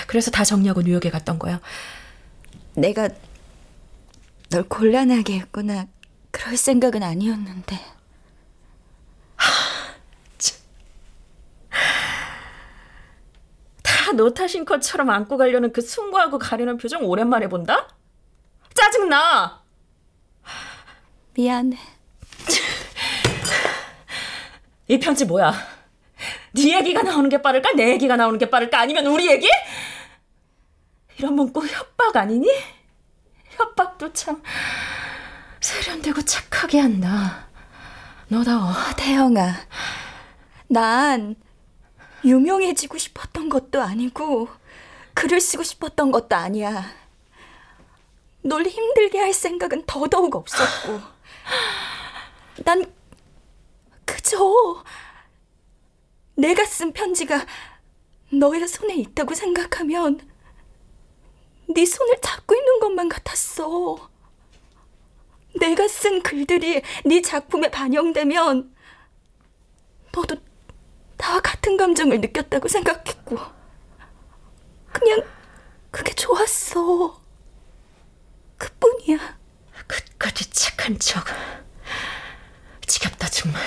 그래서 0.07 0.31
다 0.31 0.45
정리하고 0.45 0.83
뉴욕에 0.83 1.09
갔던 1.09 1.38
거야. 1.38 1.59
내가 2.75 3.09
널 4.51 4.64
곤란하게 4.64 5.38
했구나. 5.38 5.87
그럴 6.33 6.59
생각은 6.59 7.03
아니었는데. 7.03 7.81
탓인 14.35 14.64
것처럼 14.64 15.11
안고 15.11 15.37
가려는 15.37 15.72
그 15.72 15.81
숭고하고 15.81 16.38
가려는 16.38 16.77
표정 16.77 17.05
오랜만에 17.05 17.48
본다? 17.48 17.88
짜증나! 18.75 19.62
미안해. 21.35 21.79
이 24.88 24.98
편지 24.98 25.25
뭐야? 25.25 25.55
네 26.53 26.77
얘기가 26.77 27.03
나오는 27.03 27.29
게 27.29 27.40
빠를까? 27.40 27.72
내 27.72 27.90
얘기가 27.90 28.16
나오는 28.16 28.38
게 28.38 28.51
빠를까? 28.51 28.79
아니면 28.81 29.07
우리 29.07 29.31
얘기? 29.31 29.48
이런 31.18 31.35
문구 31.35 31.66
협박 31.66 32.16
아니니? 32.16 32.48
협박도 33.51 34.12
참 34.12 34.42
세련되고 35.61 36.22
착하게 36.22 36.81
한다. 36.81 37.48
너다워. 38.29 38.72
태영아, 38.96 39.55
난 40.68 41.37
유명해지고 42.24 42.98
싶었던 42.98 43.48
것도 43.48 43.80
아니고 43.80 44.48
글을 45.14 45.40
쓰고 45.40 45.62
싶었던 45.62 46.11
것도 46.11 46.37
아니야. 46.37 46.85
널 48.42 48.66
힘들게 48.66 49.18
할 49.18 49.32
생각은 49.32 49.85
더더욱 49.87 50.35
없었고 50.35 51.00
난 52.64 52.85
그저 54.04 54.85
내가 56.35 56.64
쓴 56.64 56.92
편지가 56.92 57.46
너의 58.32 58.66
손에 58.66 58.96
있다고 58.96 59.35
생각하면 59.35 60.20
네 61.68 61.85
손을 61.87 62.20
잡고 62.20 62.54
있는 62.54 62.80
것만 62.80 63.08
같았어. 63.08 64.11
내가 65.61 65.87
쓴 65.87 66.22
글들이 66.22 66.82
네 67.04 67.22
작품에 67.22 67.70
반영되면 67.70 68.74
너도 70.12 70.37
나와 71.22 71.40
같은 71.40 71.76
감정을 71.76 72.20
느꼈다고 72.20 72.66
생각했고 72.66 73.38
그냥 74.92 75.22
그게 75.92 76.12
좋았어. 76.14 77.22
그뿐이야. 78.58 79.38
끝까지 79.87 80.50
착한 80.50 80.98
척. 80.98 81.24
지겹다 82.88 83.28
정말. 83.28 83.62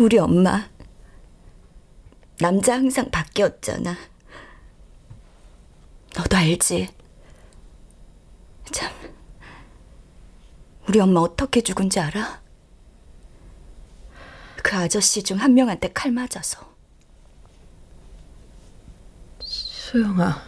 우리 0.00 0.18
엄마 0.18 0.68
남자 2.40 2.74
항상 2.74 3.08
바뀌었잖아. 3.12 3.96
너도 6.16 6.36
알지? 6.36 6.88
참, 8.72 8.92
우리 10.88 10.98
엄마 10.98 11.20
어떻게 11.20 11.60
죽은지 11.60 12.00
알아? 12.00 12.45
그 14.66 14.74
아저씨 14.74 15.22
중 15.22 15.38
한 15.38 15.54
명한테 15.54 15.92
칼 15.92 16.10
맞아서. 16.10 16.74
소영아. 19.40 20.42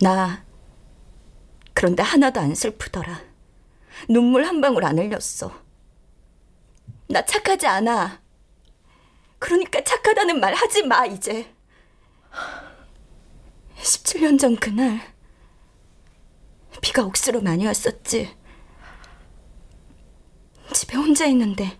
나, 0.00 0.44
그런데 1.74 2.04
하나도 2.04 2.38
안 2.38 2.54
슬프더라. 2.54 3.20
눈물 4.08 4.44
한 4.44 4.60
방울 4.60 4.84
안 4.84 4.96
흘렸어. 4.96 5.52
나 7.08 7.24
착하지 7.24 7.66
않아. 7.66 8.22
그러니까 9.40 9.82
착하다는 9.82 10.38
말 10.38 10.54
하지 10.54 10.84
마, 10.84 11.04
이제. 11.04 11.52
17년 13.82 14.38
전 14.38 14.54
그날, 14.54 15.00
비가 16.80 17.02
억수로 17.02 17.40
많이 17.40 17.66
왔었지. 17.66 18.36
집에 20.72 20.96
혼자 20.96 21.26
있는데 21.26 21.76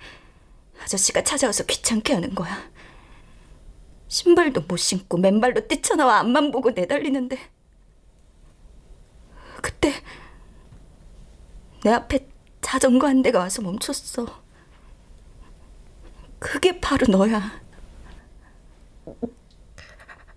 아저씨가 0.90 1.22
찾아와서 1.22 1.64
귀찮게 1.64 2.14
하는 2.14 2.34
거야. 2.34 2.68
신발도 4.08 4.62
못 4.62 4.76
신고 4.76 5.18
맨발로 5.18 5.68
뛰쳐나와 5.68 6.18
앞만 6.18 6.50
보고 6.50 6.72
내달리는데 6.72 7.38
그때 9.62 9.92
내 11.84 11.92
앞에 11.92 12.28
자전거 12.60 13.06
한 13.06 13.22
대가 13.22 13.38
와서 13.38 13.62
멈췄어. 13.62 14.42
그게 16.40 16.80
바로 16.80 17.06
너야. 17.06 17.60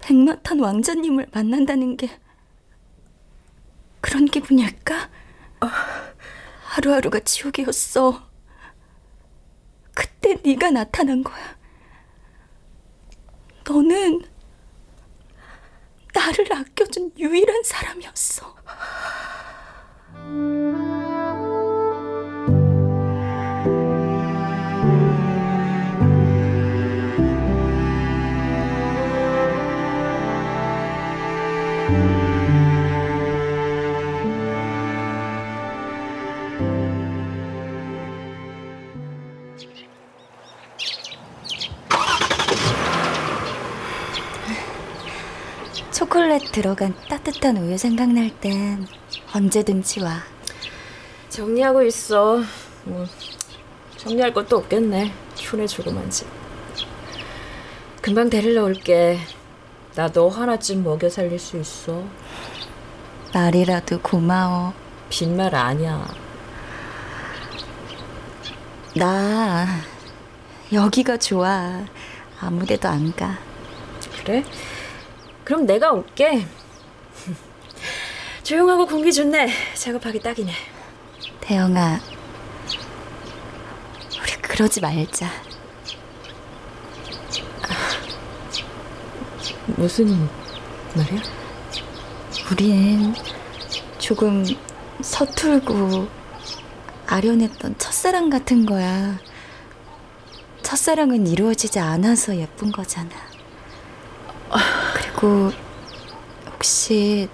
백마탄 0.02 0.60
왕자님을 0.60 1.30
만난다는 1.34 1.98
게 1.98 2.10
그런 4.02 4.26
기분일까? 4.26 5.10
하루하루가 6.66 7.22
지옥이었어. 7.22 8.33
그때 9.94 10.38
네가 10.44 10.72
나타난 10.72 11.24
거야. 11.24 11.58
너는 13.68 14.22
나를 16.14 16.54
아껴준 16.54 17.12
유일한 17.18 17.64
사람이었어. 17.64 18.56
들어간 46.54 46.94
따뜻한 47.10 47.58
우유 47.58 47.80
생각날 47.80 48.30
땐 48.30 48.86
언제든지 49.34 50.02
와. 50.02 50.22
정리하고 51.30 51.82
있어. 51.82 52.42
뭐 52.84 53.08
정리할 53.98 54.32
것도 54.36 54.58
없겠네. 54.58 55.12
흉내 55.36 55.66
조그만 55.66 56.08
집. 56.12 56.28
금방 58.04 58.30
데리러 58.30 58.66
올게. 58.66 59.18
나 59.96 60.10
너 60.10 60.28
하나쯤 60.28 60.84
먹여 60.84 61.10
살릴 61.10 61.40
수 61.40 61.58
있어. 61.60 62.04
말이라도 63.34 64.00
고마워. 64.02 64.74
빈말 65.10 65.56
아니야. 65.56 66.08
나 68.96 69.66
여기가 70.72 71.18
좋아. 71.18 71.84
아무데도 72.40 72.88
안 72.88 73.12
가. 73.16 73.40
그래? 74.24 74.44
그럼 75.44 75.66
내가 75.66 75.92
올게. 75.92 76.46
조용하고 78.44 78.86
공기 78.86 79.12
좋네. 79.12 79.50
작업하기 79.76 80.20
딱이네. 80.20 80.52
태영아, 81.42 82.00
우리 84.22 84.32
그러지 84.42 84.82
말자. 84.82 85.30
무슨 89.78 90.30
말이야? 90.96 91.22
우린 92.52 93.14
조금 93.98 94.46
서툴고 95.02 96.08
아련했던 97.08 97.76
첫사랑 97.78 98.30
같은 98.30 98.66
거야. 98.66 99.20
첫사랑은 100.62 101.28
이루어지지 101.28 101.80
않아서 101.80 102.36
예쁜 102.38 102.72
거잖아. 102.72 103.33
그리고 104.94 105.52
혹시 106.52 107.30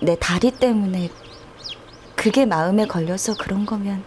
내 0.00 0.16
다리 0.18 0.50
때문에 0.50 1.10
그게 2.16 2.46
마음에 2.46 2.86
걸려서 2.86 3.34
그런 3.36 3.66
거면 3.66 4.04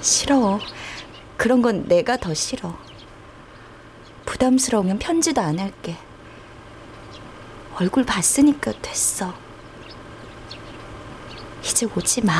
싫어. 0.00 0.58
그런 1.36 1.62
건 1.62 1.86
내가 1.88 2.16
더 2.16 2.34
싫어. 2.34 2.76
부담스러우면 4.26 4.98
편지도 4.98 5.40
안 5.40 5.58
할게. 5.58 5.96
얼굴 7.76 8.04
봤으니까 8.04 8.72
됐어. 8.82 9.34
이제 11.62 11.86
오지 11.86 12.22
마. 12.22 12.32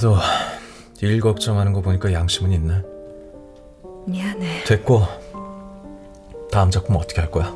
그래도 0.00 0.16
일 1.02 1.20
걱정하는 1.20 1.74
거 1.74 1.82
보니까 1.82 2.10
양심은 2.10 2.52
있네. 2.52 2.82
미안해. 4.06 4.64
됐고 4.64 5.02
다음 6.50 6.70
작품 6.70 6.96
어떻게 6.96 7.20
할 7.20 7.30
거야? 7.30 7.54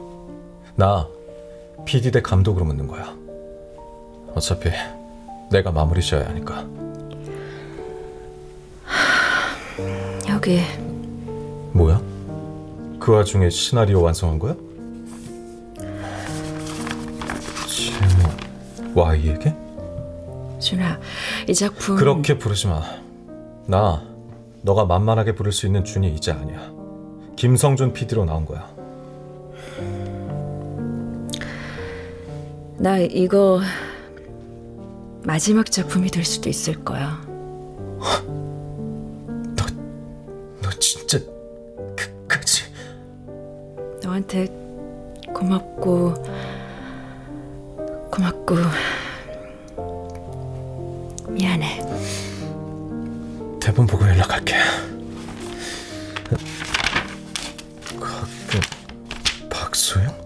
나 0.76 1.08
PD 1.86 2.10
대 2.10 2.20
감독으로 2.20 2.66
묻는 2.66 2.86
거야. 2.86 3.16
어차피 4.34 4.68
내가 5.50 5.72
마무리 5.72 6.02
지어야 6.02 6.26
하니까. 6.28 6.66
여기 10.28 10.60
뭐야? 11.72 11.98
그 13.00 13.12
와중에 13.12 13.48
시나리오 13.48 14.02
완성한 14.02 14.38
거야? 14.38 14.54
제목 17.66 18.98
Y에게? 18.98 19.64
준아, 20.60 20.98
이 21.48 21.54
작품 21.54 21.96
그렇게 21.96 22.38
부르지 22.38 22.68
마. 22.68 22.82
나 23.66 24.02
너가 24.62 24.84
만만하게 24.86 25.34
부를 25.34 25.52
수 25.52 25.66
있는 25.66 25.84
준이 25.84 26.14
이제 26.14 26.32
아니야. 26.32 26.72
김성준 27.36 27.92
PD로 27.92 28.24
나온 28.24 28.46
거야. 28.46 28.66
나 32.78 32.98
이거 32.98 33.60
마지막 35.22 35.70
작품이 35.70 36.10
될 36.10 36.24
수도 36.24 36.48
있을 36.48 36.82
거야. 36.84 37.20
너 40.62 40.70
진짜 40.80 41.18
끝까지 41.96 42.64
너한테 44.02 44.46
고맙고 45.34 46.14
고맙고 48.10 48.56
대본 53.74 53.88
보고 53.88 54.06
연락할게. 54.08 54.54
가끔 57.98 58.60
박소영? 59.50 60.16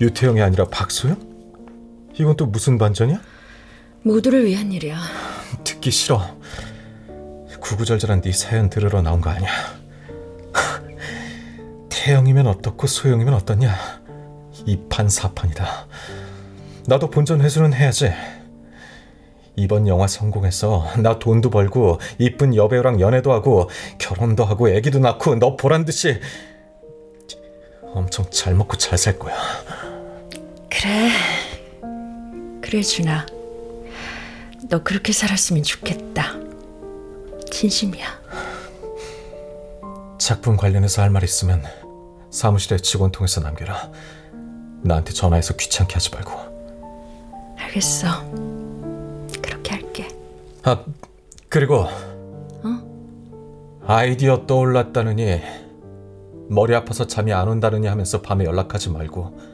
유태영이 0.00 0.40
아니라 0.40 0.64
박소영? 0.68 1.20
이건 2.14 2.36
또 2.36 2.46
무슨 2.46 2.78
반전이야? 2.78 3.20
모두를 4.04 4.46
위한 4.46 4.72
일이야. 4.72 4.98
듣기 5.64 5.90
싫어. 5.90 6.34
구구절절한 7.60 8.22
네 8.22 8.32
사연 8.32 8.70
들으러 8.70 9.02
나온 9.02 9.20
거 9.20 9.28
아니야. 9.28 9.50
태영이면 11.90 12.46
어떻고 12.46 12.86
소영이면 12.86 13.34
어떻냐. 13.34 13.76
이판사판이다. 14.64 15.86
나도 16.86 17.10
본전 17.10 17.42
회수는 17.42 17.74
해야지. 17.74 18.10
이번 19.56 19.86
영화 19.86 20.06
성공해서 20.06 20.86
나 20.98 21.18
돈도 21.18 21.50
벌고 21.50 21.98
이쁜 22.18 22.54
여배우랑 22.54 23.00
연애도 23.00 23.32
하고 23.32 23.68
결혼도 23.98 24.44
하고 24.44 24.68
애기도 24.70 24.98
낳고 24.98 25.36
너 25.38 25.56
보란 25.56 25.84
듯이 25.84 26.18
엄청 27.94 28.24
잘 28.30 28.54
먹고 28.54 28.76
잘 28.78 28.96
살 28.98 29.18
거야. 29.18 29.36
그래. 30.70 31.10
그래 32.62 32.80
준아. 32.82 33.26
너 34.70 34.82
그렇게 34.82 35.12
살았으면 35.12 35.62
좋겠다. 35.62 36.36
진심이야. 37.50 38.06
작품 40.18 40.56
관련해서 40.56 41.02
할 41.02 41.10
말 41.10 41.24
있으면 41.24 41.62
사무실에 42.30 42.78
직원 42.78 43.12
통해서 43.12 43.42
남겨라. 43.42 43.90
나한테 44.82 45.12
전화해서 45.12 45.54
귀찮게 45.56 45.92
하지 45.94 46.10
말고. 46.10 46.30
알겠어. 47.58 48.06
아 50.64 50.84
그리고 51.48 51.86
아이디어 53.86 54.46
떠올랐다느니 54.46 55.40
머리 56.48 56.74
아파서 56.74 57.06
잠이 57.06 57.32
안 57.32 57.48
온다느니 57.48 57.86
하면서 57.88 58.20
밤에 58.22 58.44
연락하지 58.44 58.90
말고 58.90 59.52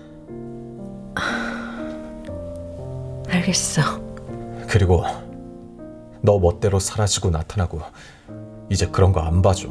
알겠어. 3.28 3.82
그리고 4.68 5.02
너 6.20 6.38
멋대로 6.38 6.78
사라지고 6.78 7.30
나타나고 7.30 7.80
이제 8.70 8.86
그런 8.86 9.12
거 9.12 9.20
안 9.20 9.40
봐줘. 9.40 9.68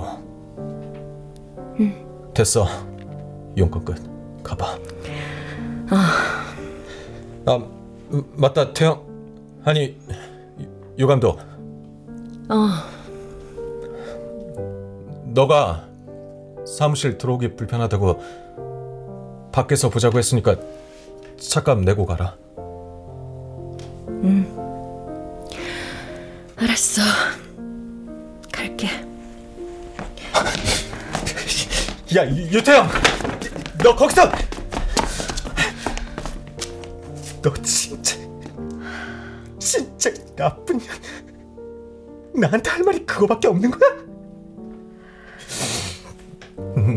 응. 1.79 2.31
됐어. 2.33 2.65
용건 3.57 3.85
끝. 3.85 4.43
가봐. 4.43 4.77
아, 5.89 6.43
아 7.45 7.55
음, 8.11 8.23
맞다 8.37 8.73
태영 8.73 9.01
아니 9.65 9.97
유- 10.97 11.03
유 11.03 11.07
감독 11.07 11.39
어, 12.49 12.69
너가 15.25 15.85
사무실 16.65 17.17
들어오기 17.17 17.55
불편하다고 17.55 19.51
밖에서 19.51 19.89
보자고 19.89 20.17
했으니까 20.17 20.55
차값 21.39 21.79
내고 21.81 22.05
가라. 22.05 22.35
응. 24.23 24.45
알았어. 26.55 27.01
갈게. 28.51 28.87
야, 32.15 32.25
유- 32.29 32.57
유태영! 32.57 32.87
너 33.83 33.95
거기서! 33.95 34.31
너 37.41 37.53
진짜, 37.61 38.15
진짜 39.59 40.09
나쁜 40.37 40.77
년. 40.77 40.87
나한테 42.35 42.69
할 42.69 42.83
말이 42.83 43.05
그거밖에 43.05 43.47
없는 43.47 43.71
거야? 43.71 44.07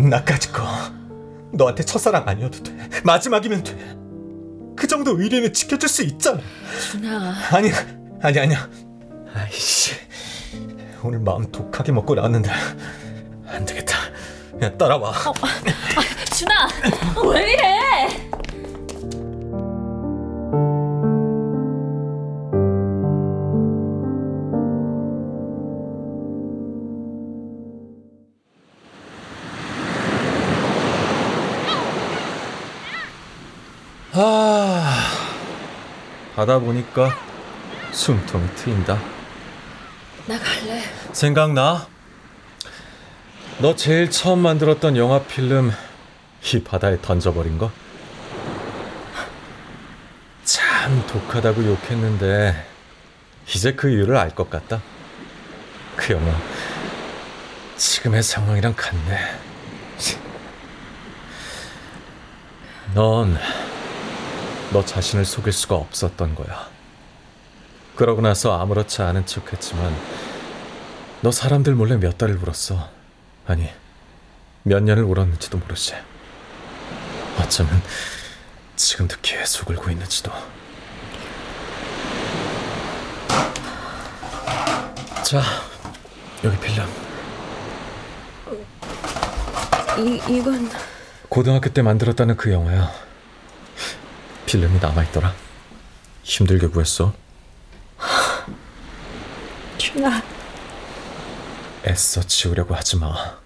나까짓 0.09 0.53
거 0.53 0.63
너한테 1.53 1.83
첫사랑 1.83 2.29
아니어도 2.29 2.63
돼. 2.63 2.77
마지막이면 3.05 3.65
돼. 3.65 3.97
그 4.77 4.87
정도 4.87 5.21
의리는 5.21 5.53
지켜줄 5.53 5.89
수 5.89 6.03
있잖아. 6.03 6.41
준아. 6.91 7.35
아니야, 7.53 7.73
아니 8.23 8.39
아니야. 8.39 8.69
아이씨, 9.35 9.95
오늘 11.03 11.19
마음 11.21 11.51
독하게 11.51 11.93
먹고 11.93 12.15
나왔는데 12.15 12.51
안 13.47 13.65
되겠다. 13.65 13.97
야 14.63 14.77
따라와. 14.77 15.13
준아, 16.35 16.69
왜 17.33 17.53
이래? 17.53 17.80
하다 36.41 36.61
보니까 36.61 37.11
숨통이 37.93 38.47
트인다. 38.55 38.99
나 40.27 40.39
갈래. 40.39 40.83
생각나? 41.13 41.87
너 43.59 43.77
제일 43.77 44.11
처음 44.11 44.39
만들었던 44.39 44.97
영화 44.97 45.23
필름 45.23 45.71
이 46.55 46.63
바다에 46.63 46.99
던져버린 47.03 47.59
거? 47.59 47.71
참 50.45 51.07
독하다고 51.07 51.63
욕했는데 51.67 52.67
이제 53.47 53.75
그 53.75 53.91
이유를 53.91 54.17
알 54.17 54.31
것 54.31 54.49
같다. 54.49 54.81
그 55.97 56.15
영화 56.15 56.33
지금의 57.77 58.23
상황이랑 58.23 58.75
같네. 58.77 59.41
넌 62.95 63.39
너 64.73 64.85
자신을 64.85 65.25
속일 65.25 65.53
수가 65.53 65.75
없었던 65.75 66.35
거야. 66.37 66.69
그러고 67.97 68.21
나서 68.21 68.59
아무렇지 68.61 69.03
않은 69.03 69.27
척 69.27 69.53
했지만 69.53 69.95
너 71.23 71.33
사람들 71.33 71.75
몰래 71.75 71.97
몇 71.97 72.17
달을 72.17 72.37
울었어. 72.37 72.89
아니 73.47 73.69
몇 74.63 74.83
년을 74.83 75.03
울었는지도 75.03 75.59
모르지. 75.59 75.95
어쩌면 77.41 77.83
지금도 78.77 79.17
계속 79.21 79.71
울고 79.71 79.91
있는지도. 79.91 80.31
자 85.25 85.43
여기 86.45 86.59
필름. 86.59 86.87
이 89.99 90.21
이건 90.29 90.71
고등학교 91.29 91.71
때 91.71 91.83
만들었다는 91.83 92.37
그 92.37 92.53
영화야. 92.53 93.10
필름이 94.51 94.81
남아있더라. 94.81 95.33
힘들게 96.25 96.67
구했어. 96.67 97.15
준아. 99.79 100.21
애써 101.87 102.21
지우려고 102.25 102.75
하지 102.75 102.97
마. 102.97 103.39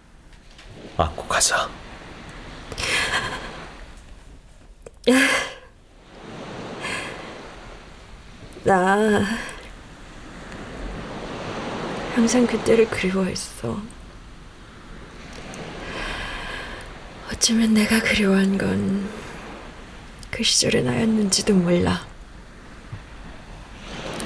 안고 0.97 1.29
가자. 1.29 1.69
나 8.65 9.27
항상 12.15 12.47
그때를 12.47 12.89
그리워했어. 12.89 13.79
어쩌면 17.31 17.75
내가 17.75 18.01
그리워한 18.01 18.57
건 18.57 19.24
그 20.35 20.43
시절의 20.43 20.82
나였는지도 20.82 21.55
몰라. 21.55 22.05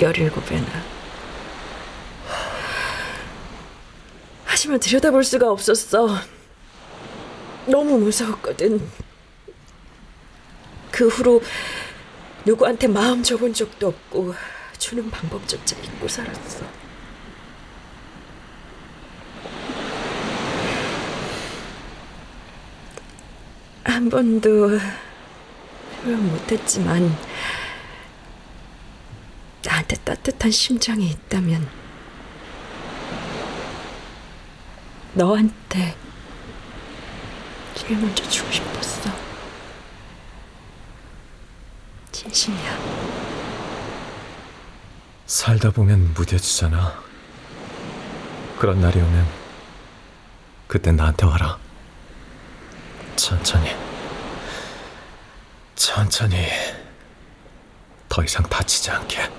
열일곱에나. 0.01 0.67
하지만 4.47 4.81
들여다볼 4.81 5.23
수가 5.23 5.51
없었어. 5.51 6.17
너무 7.67 7.99
무서웠거든. 7.99 8.91
그 10.91 11.09
후로 11.09 11.43
누구한테 12.47 12.87
마음 12.87 13.23
줘본 13.23 13.53
적도 13.53 13.89
없고 13.89 14.35
주는 14.79 15.11
방법조차 15.11 15.77
잊고 15.77 16.09
살았어. 16.09 16.65
한 23.85 24.09
번도 24.09 24.79
표현 26.09 26.27
못했지만 26.27 27.15
나한테 29.63 29.95
따뜻한 29.97 30.51
심장이 30.51 31.11
있다면 31.11 31.69
너한테 35.13 35.95
제일 37.75 37.99
먼저 37.99 38.27
주고 38.31 38.51
싶었어. 38.51 39.11
진심이야. 42.11 42.79
살다 45.27 45.71
보면 45.73 46.15
무뎌지잖아. 46.15 47.03
그런 48.59 48.81
날이 48.81 48.99
오면 48.99 49.27
그때 50.69 50.91
나한테 50.91 51.27
와라. 51.27 51.59
천천히. 53.15 53.88
천천히. 55.79 56.49
더 58.09 58.25
이상 58.25 58.45
다치지 58.49 58.91
않게. 58.91 59.31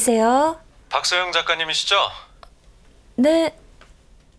여보세요? 0.00 0.58
박서영 0.88 1.30
작가님이시죠? 1.32 1.96
네. 3.16 3.54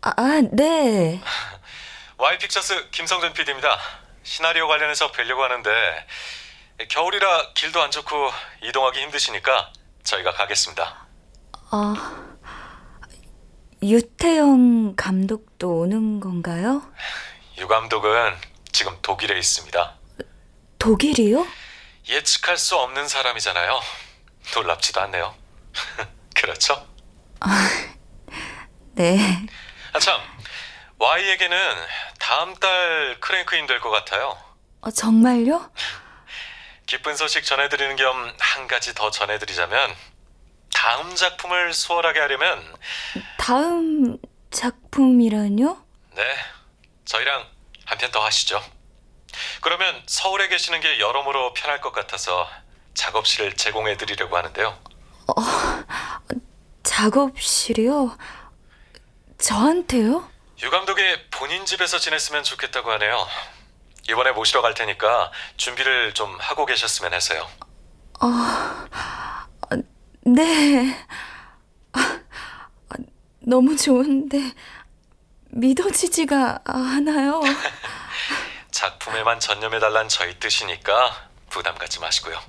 아, 0.02 0.12
아, 0.18 0.42
네. 0.52 1.22
와이픽처스 2.18 2.90
김성준 2.90 3.34
PD입니다. 3.34 3.78
시나리오 4.24 4.68
관련해서 4.68 5.12
뵈려고 5.12 5.44
하는데 5.44 5.70
겨울이라 6.90 7.54
길도 7.54 7.80
안 7.80 7.92
좋고 7.92 8.32
이동하기 8.64 9.00
힘드시니까 9.02 9.72
저희가 10.04 10.32
가겠습니다. 10.34 11.06
아, 11.70 12.36
유태영 13.84 14.96
감독도 14.96 15.82
오는 15.82 16.20
건가요? 16.20 16.82
유 17.60 17.68
감독은 17.68 18.36
지금 18.72 18.98
독일에 19.04 19.38
있습니다. 19.38 19.96
독일이요? 20.80 21.46
예측할 22.10 22.58
수 22.58 22.78
없는 22.78 23.08
사람이잖아요. 23.08 23.80
놀랍지도 24.56 25.00
않네요. 25.02 25.41
그렇죠? 26.36 26.88
네. 28.94 29.46
아 29.94 30.00
참, 30.00 30.20
Y에게는 31.00 31.58
다음 32.20 32.56
달 32.56 33.18
크랭크인 33.20 33.66
될 33.68 33.80
것 33.80 33.90
같아요. 33.90 34.38
어, 34.82 34.92
정말요? 34.92 35.72
기쁜 36.86 37.16
소식 37.16 37.44
전해드리는 37.46 37.96
겸 37.96 38.34
한 38.40 38.68
가지 38.68 38.94
더 38.94 39.10
전해드리자면 39.12 39.96
다음 40.74 41.16
작품을 41.16 41.74
수월하게 41.74 42.20
하려면 42.20 42.76
다음 43.38 44.18
작품이라뇨? 44.52 45.78
네 46.16 46.24
저희랑 47.06 47.48
한 47.86 47.98
편 47.98 48.12
더 48.12 48.24
하시죠. 48.26 48.62
그러면 49.62 50.02
서울에 50.06 50.48
계시는 50.50 50.82
게 50.82 51.00
여러모로 51.00 51.54
편할 51.54 51.80
것 51.82 51.92
같아서 51.94 52.50
작업실을 52.94 53.56
제공해 53.56 53.96
드리려고 53.98 54.36
하는데요. 54.38 54.78
작업실이요? 56.84 58.18
저한테요? 59.38 60.30
유 60.62 60.70
감독이 60.70 61.02
본인 61.32 61.66
집에서 61.66 61.98
지냈으면 61.98 62.44
좋겠다고 62.44 62.92
하네요. 62.92 63.28
이번에 64.10 64.32
모시러 64.32 64.62
갈 64.62 64.74
테니까 64.74 65.32
준비를 65.58 66.14
좀 66.14 66.38
하고 66.40 66.66
계셨으면 66.66 67.14
해서요. 67.14 67.48
어, 68.20 68.28
네. 70.26 70.96
아, 71.94 72.20
너무 73.40 73.76
좋은데 73.76 74.54
믿어지지가 75.50 76.60
않아요. 76.66 77.42
작품에만 78.72 79.40
전념해달란 79.40 80.08
저희 80.10 80.40
뜻이니까 80.40 81.30
부담 81.50 81.76
갖지 81.78 82.00
마시고요. 82.00 82.40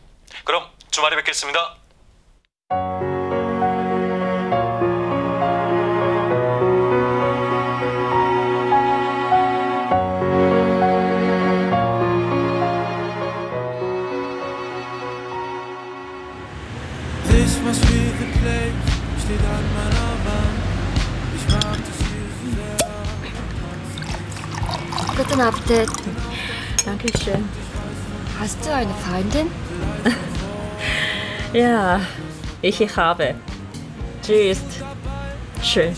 그럼 0.45 0.70
주말에 0.91 1.16
뵙겠습니다. 1.16 1.76
Guten 25.16 25.41
Appetit. 25.41 25.89
Dankeschön. 26.85 27.49
Hast 28.39 28.64
du 28.66 28.75
eine 28.75 28.93
Freundin? 28.95 29.51
Ja, 31.55 32.01
ich 32.63 32.97
habe. 32.97 33.35
Tschüss. 34.23 34.61
Schön. 35.63 35.95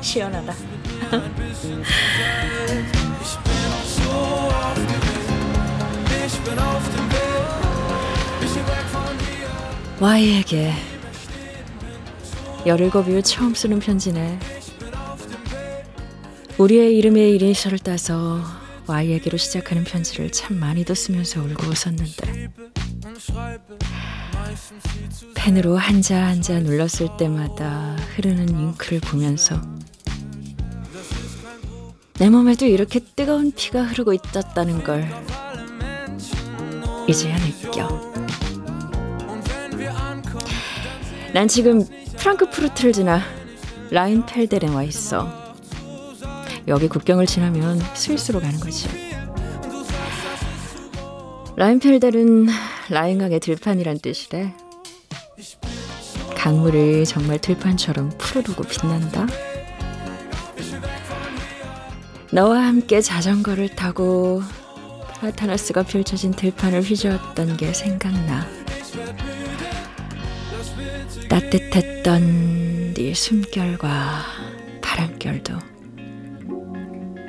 시원하다. 0.00 0.54
17 12.64 13.08
이후 13.08 13.22
처음 13.22 13.54
쓰는 13.54 13.78
편지네. 13.78 14.57
우리의 16.58 16.96
이름의 16.98 17.36
이니셜을 17.36 17.78
따서 17.78 18.40
Y에게로 18.88 19.38
시작하는 19.38 19.84
편지를 19.84 20.32
참 20.32 20.58
많이도 20.58 20.92
쓰면서 20.94 21.40
울고 21.40 21.66
웃었는데 21.66 22.48
펜으로 25.34 25.76
한자 25.76 26.26
한자 26.26 26.58
눌렀을 26.58 27.16
때마다 27.16 27.94
흐르는 28.16 28.48
잉크를 28.48 29.00
보면서 29.00 29.60
내 32.18 32.28
몸에도 32.28 32.66
이렇게 32.66 32.98
뜨거운 32.98 33.52
피가 33.52 33.84
흐르고 33.84 34.12
있었다는 34.12 34.82
걸 34.82 35.08
이제야 37.08 37.38
느껴. 37.38 37.88
난 41.32 41.46
지금 41.46 41.84
프랑크푸르트를 42.16 42.92
지나 42.92 43.22
라인펠델에 43.90 44.68
와 44.68 44.82
있어. 44.82 45.47
여기 46.68 46.86
국경을 46.86 47.24
지나면 47.24 47.80
스위스로 47.94 48.40
가는 48.40 48.60
거지. 48.60 48.88
라인펠델은 51.56 52.46
라인강의 52.90 53.40
들판이란 53.40 53.98
뜻이래. 54.00 54.54
강물이 56.36 57.06
정말 57.06 57.38
들판처럼 57.38 58.12
푸르르고 58.18 58.62
빛난다. 58.64 59.26
너와 62.32 62.66
함께 62.66 63.00
자전거를 63.00 63.70
타고 63.70 64.42
플라타너스가 65.20 65.84
펼쳐진 65.84 66.32
들판을 66.32 66.82
휘저었던 66.82 67.56
게 67.56 67.72
생각나. 67.72 68.46
따뜻했던 71.30 72.94
네 72.94 73.14
숨결과 73.14 74.22
바람결도. 74.82 75.77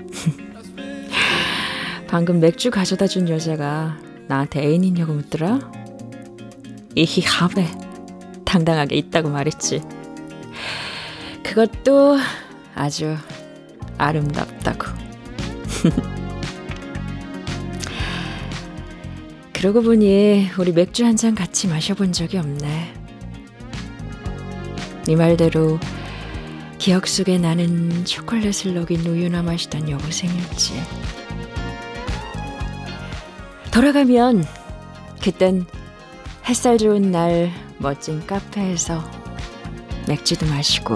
방금 2.07 2.39
맥주 2.39 2.71
가져다 2.71 3.07
준 3.07 3.29
여자가 3.29 3.97
나한테 4.27 4.61
애인 4.63 4.83
있냐고 4.83 5.13
묻더라. 5.13 5.71
이히 6.95 7.23
합에 7.23 7.65
당당하게 8.45 8.95
있다고 8.97 9.29
말했지. 9.29 9.81
그것도 11.43 12.17
아주 12.75 13.15
아름답다고. 13.97 14.87
그러고 19.53 19.81
보니 19.81 20.49
우리 20.57 20.71
맥주 20.71 21.05
한 21.05 21.15
잔 21.17 21.35
같이 21.35 21.67
마셔본 21.67 22.13
적이 22.13 22.37
없네. 22.37 22.93
네 25.05 25.15
말대로 25.15 25.79
기억 26.79 27.07
속에 27.07 27.37
나는 27.37 28.05
초콜릿을 28.05 28.73
녹인 28.73 29.05
우유나 29.05 29.43
마시던 29.43 29.89
여고생이었지. 29.89 30.81
돌아가면 33.69 34.45
그땐 35.21 35.65
햇살 36.47 36.77
좋은 36.77 37.11
날 37.11 37.51
멋진 37.79 38.25
카페에서 38.25 39.03
맥주도 40.07 40.45
마시고 40.45 40.95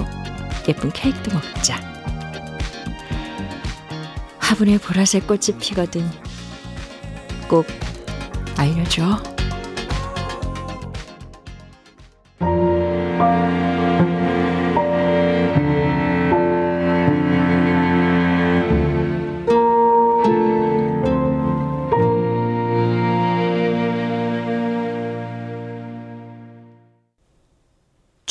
예쁜 0.69 0.89
케이크도 0.89 1.36
먹자. 1.36 1.77
화분에 4.39 4.77
보라색 4.77 5.27
꽃이 5.27 5.59
피거든. 5.59 6.09
꼭 7.49 7.67
알려줘. 8.55 9.32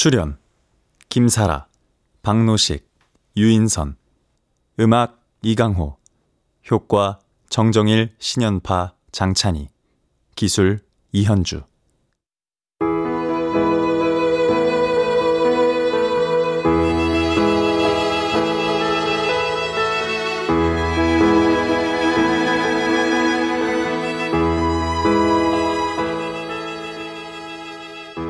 출연 0.02 0.36
김사라, 1.10 1.68
박노식, 2.22 2.84
유인선 3.36 3.94
음악 4.80 5.22
이강호 5.42 5.96
효과 6.72 7.20
정정일, 7.48 8.12
신연파, 8.18 8.94
장찬희 9.12 9.68
기술 10.34 10.80
이현주. 11.12 11.62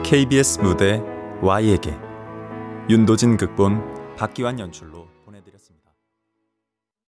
KBS 0.04 0.60
무대 0.60 1.11
Y에게. 1.42 1.98
윤도진 2.88 3.36
극본 3.36 4.14
박기환 4.16 4.60
연출로 4.60 5.01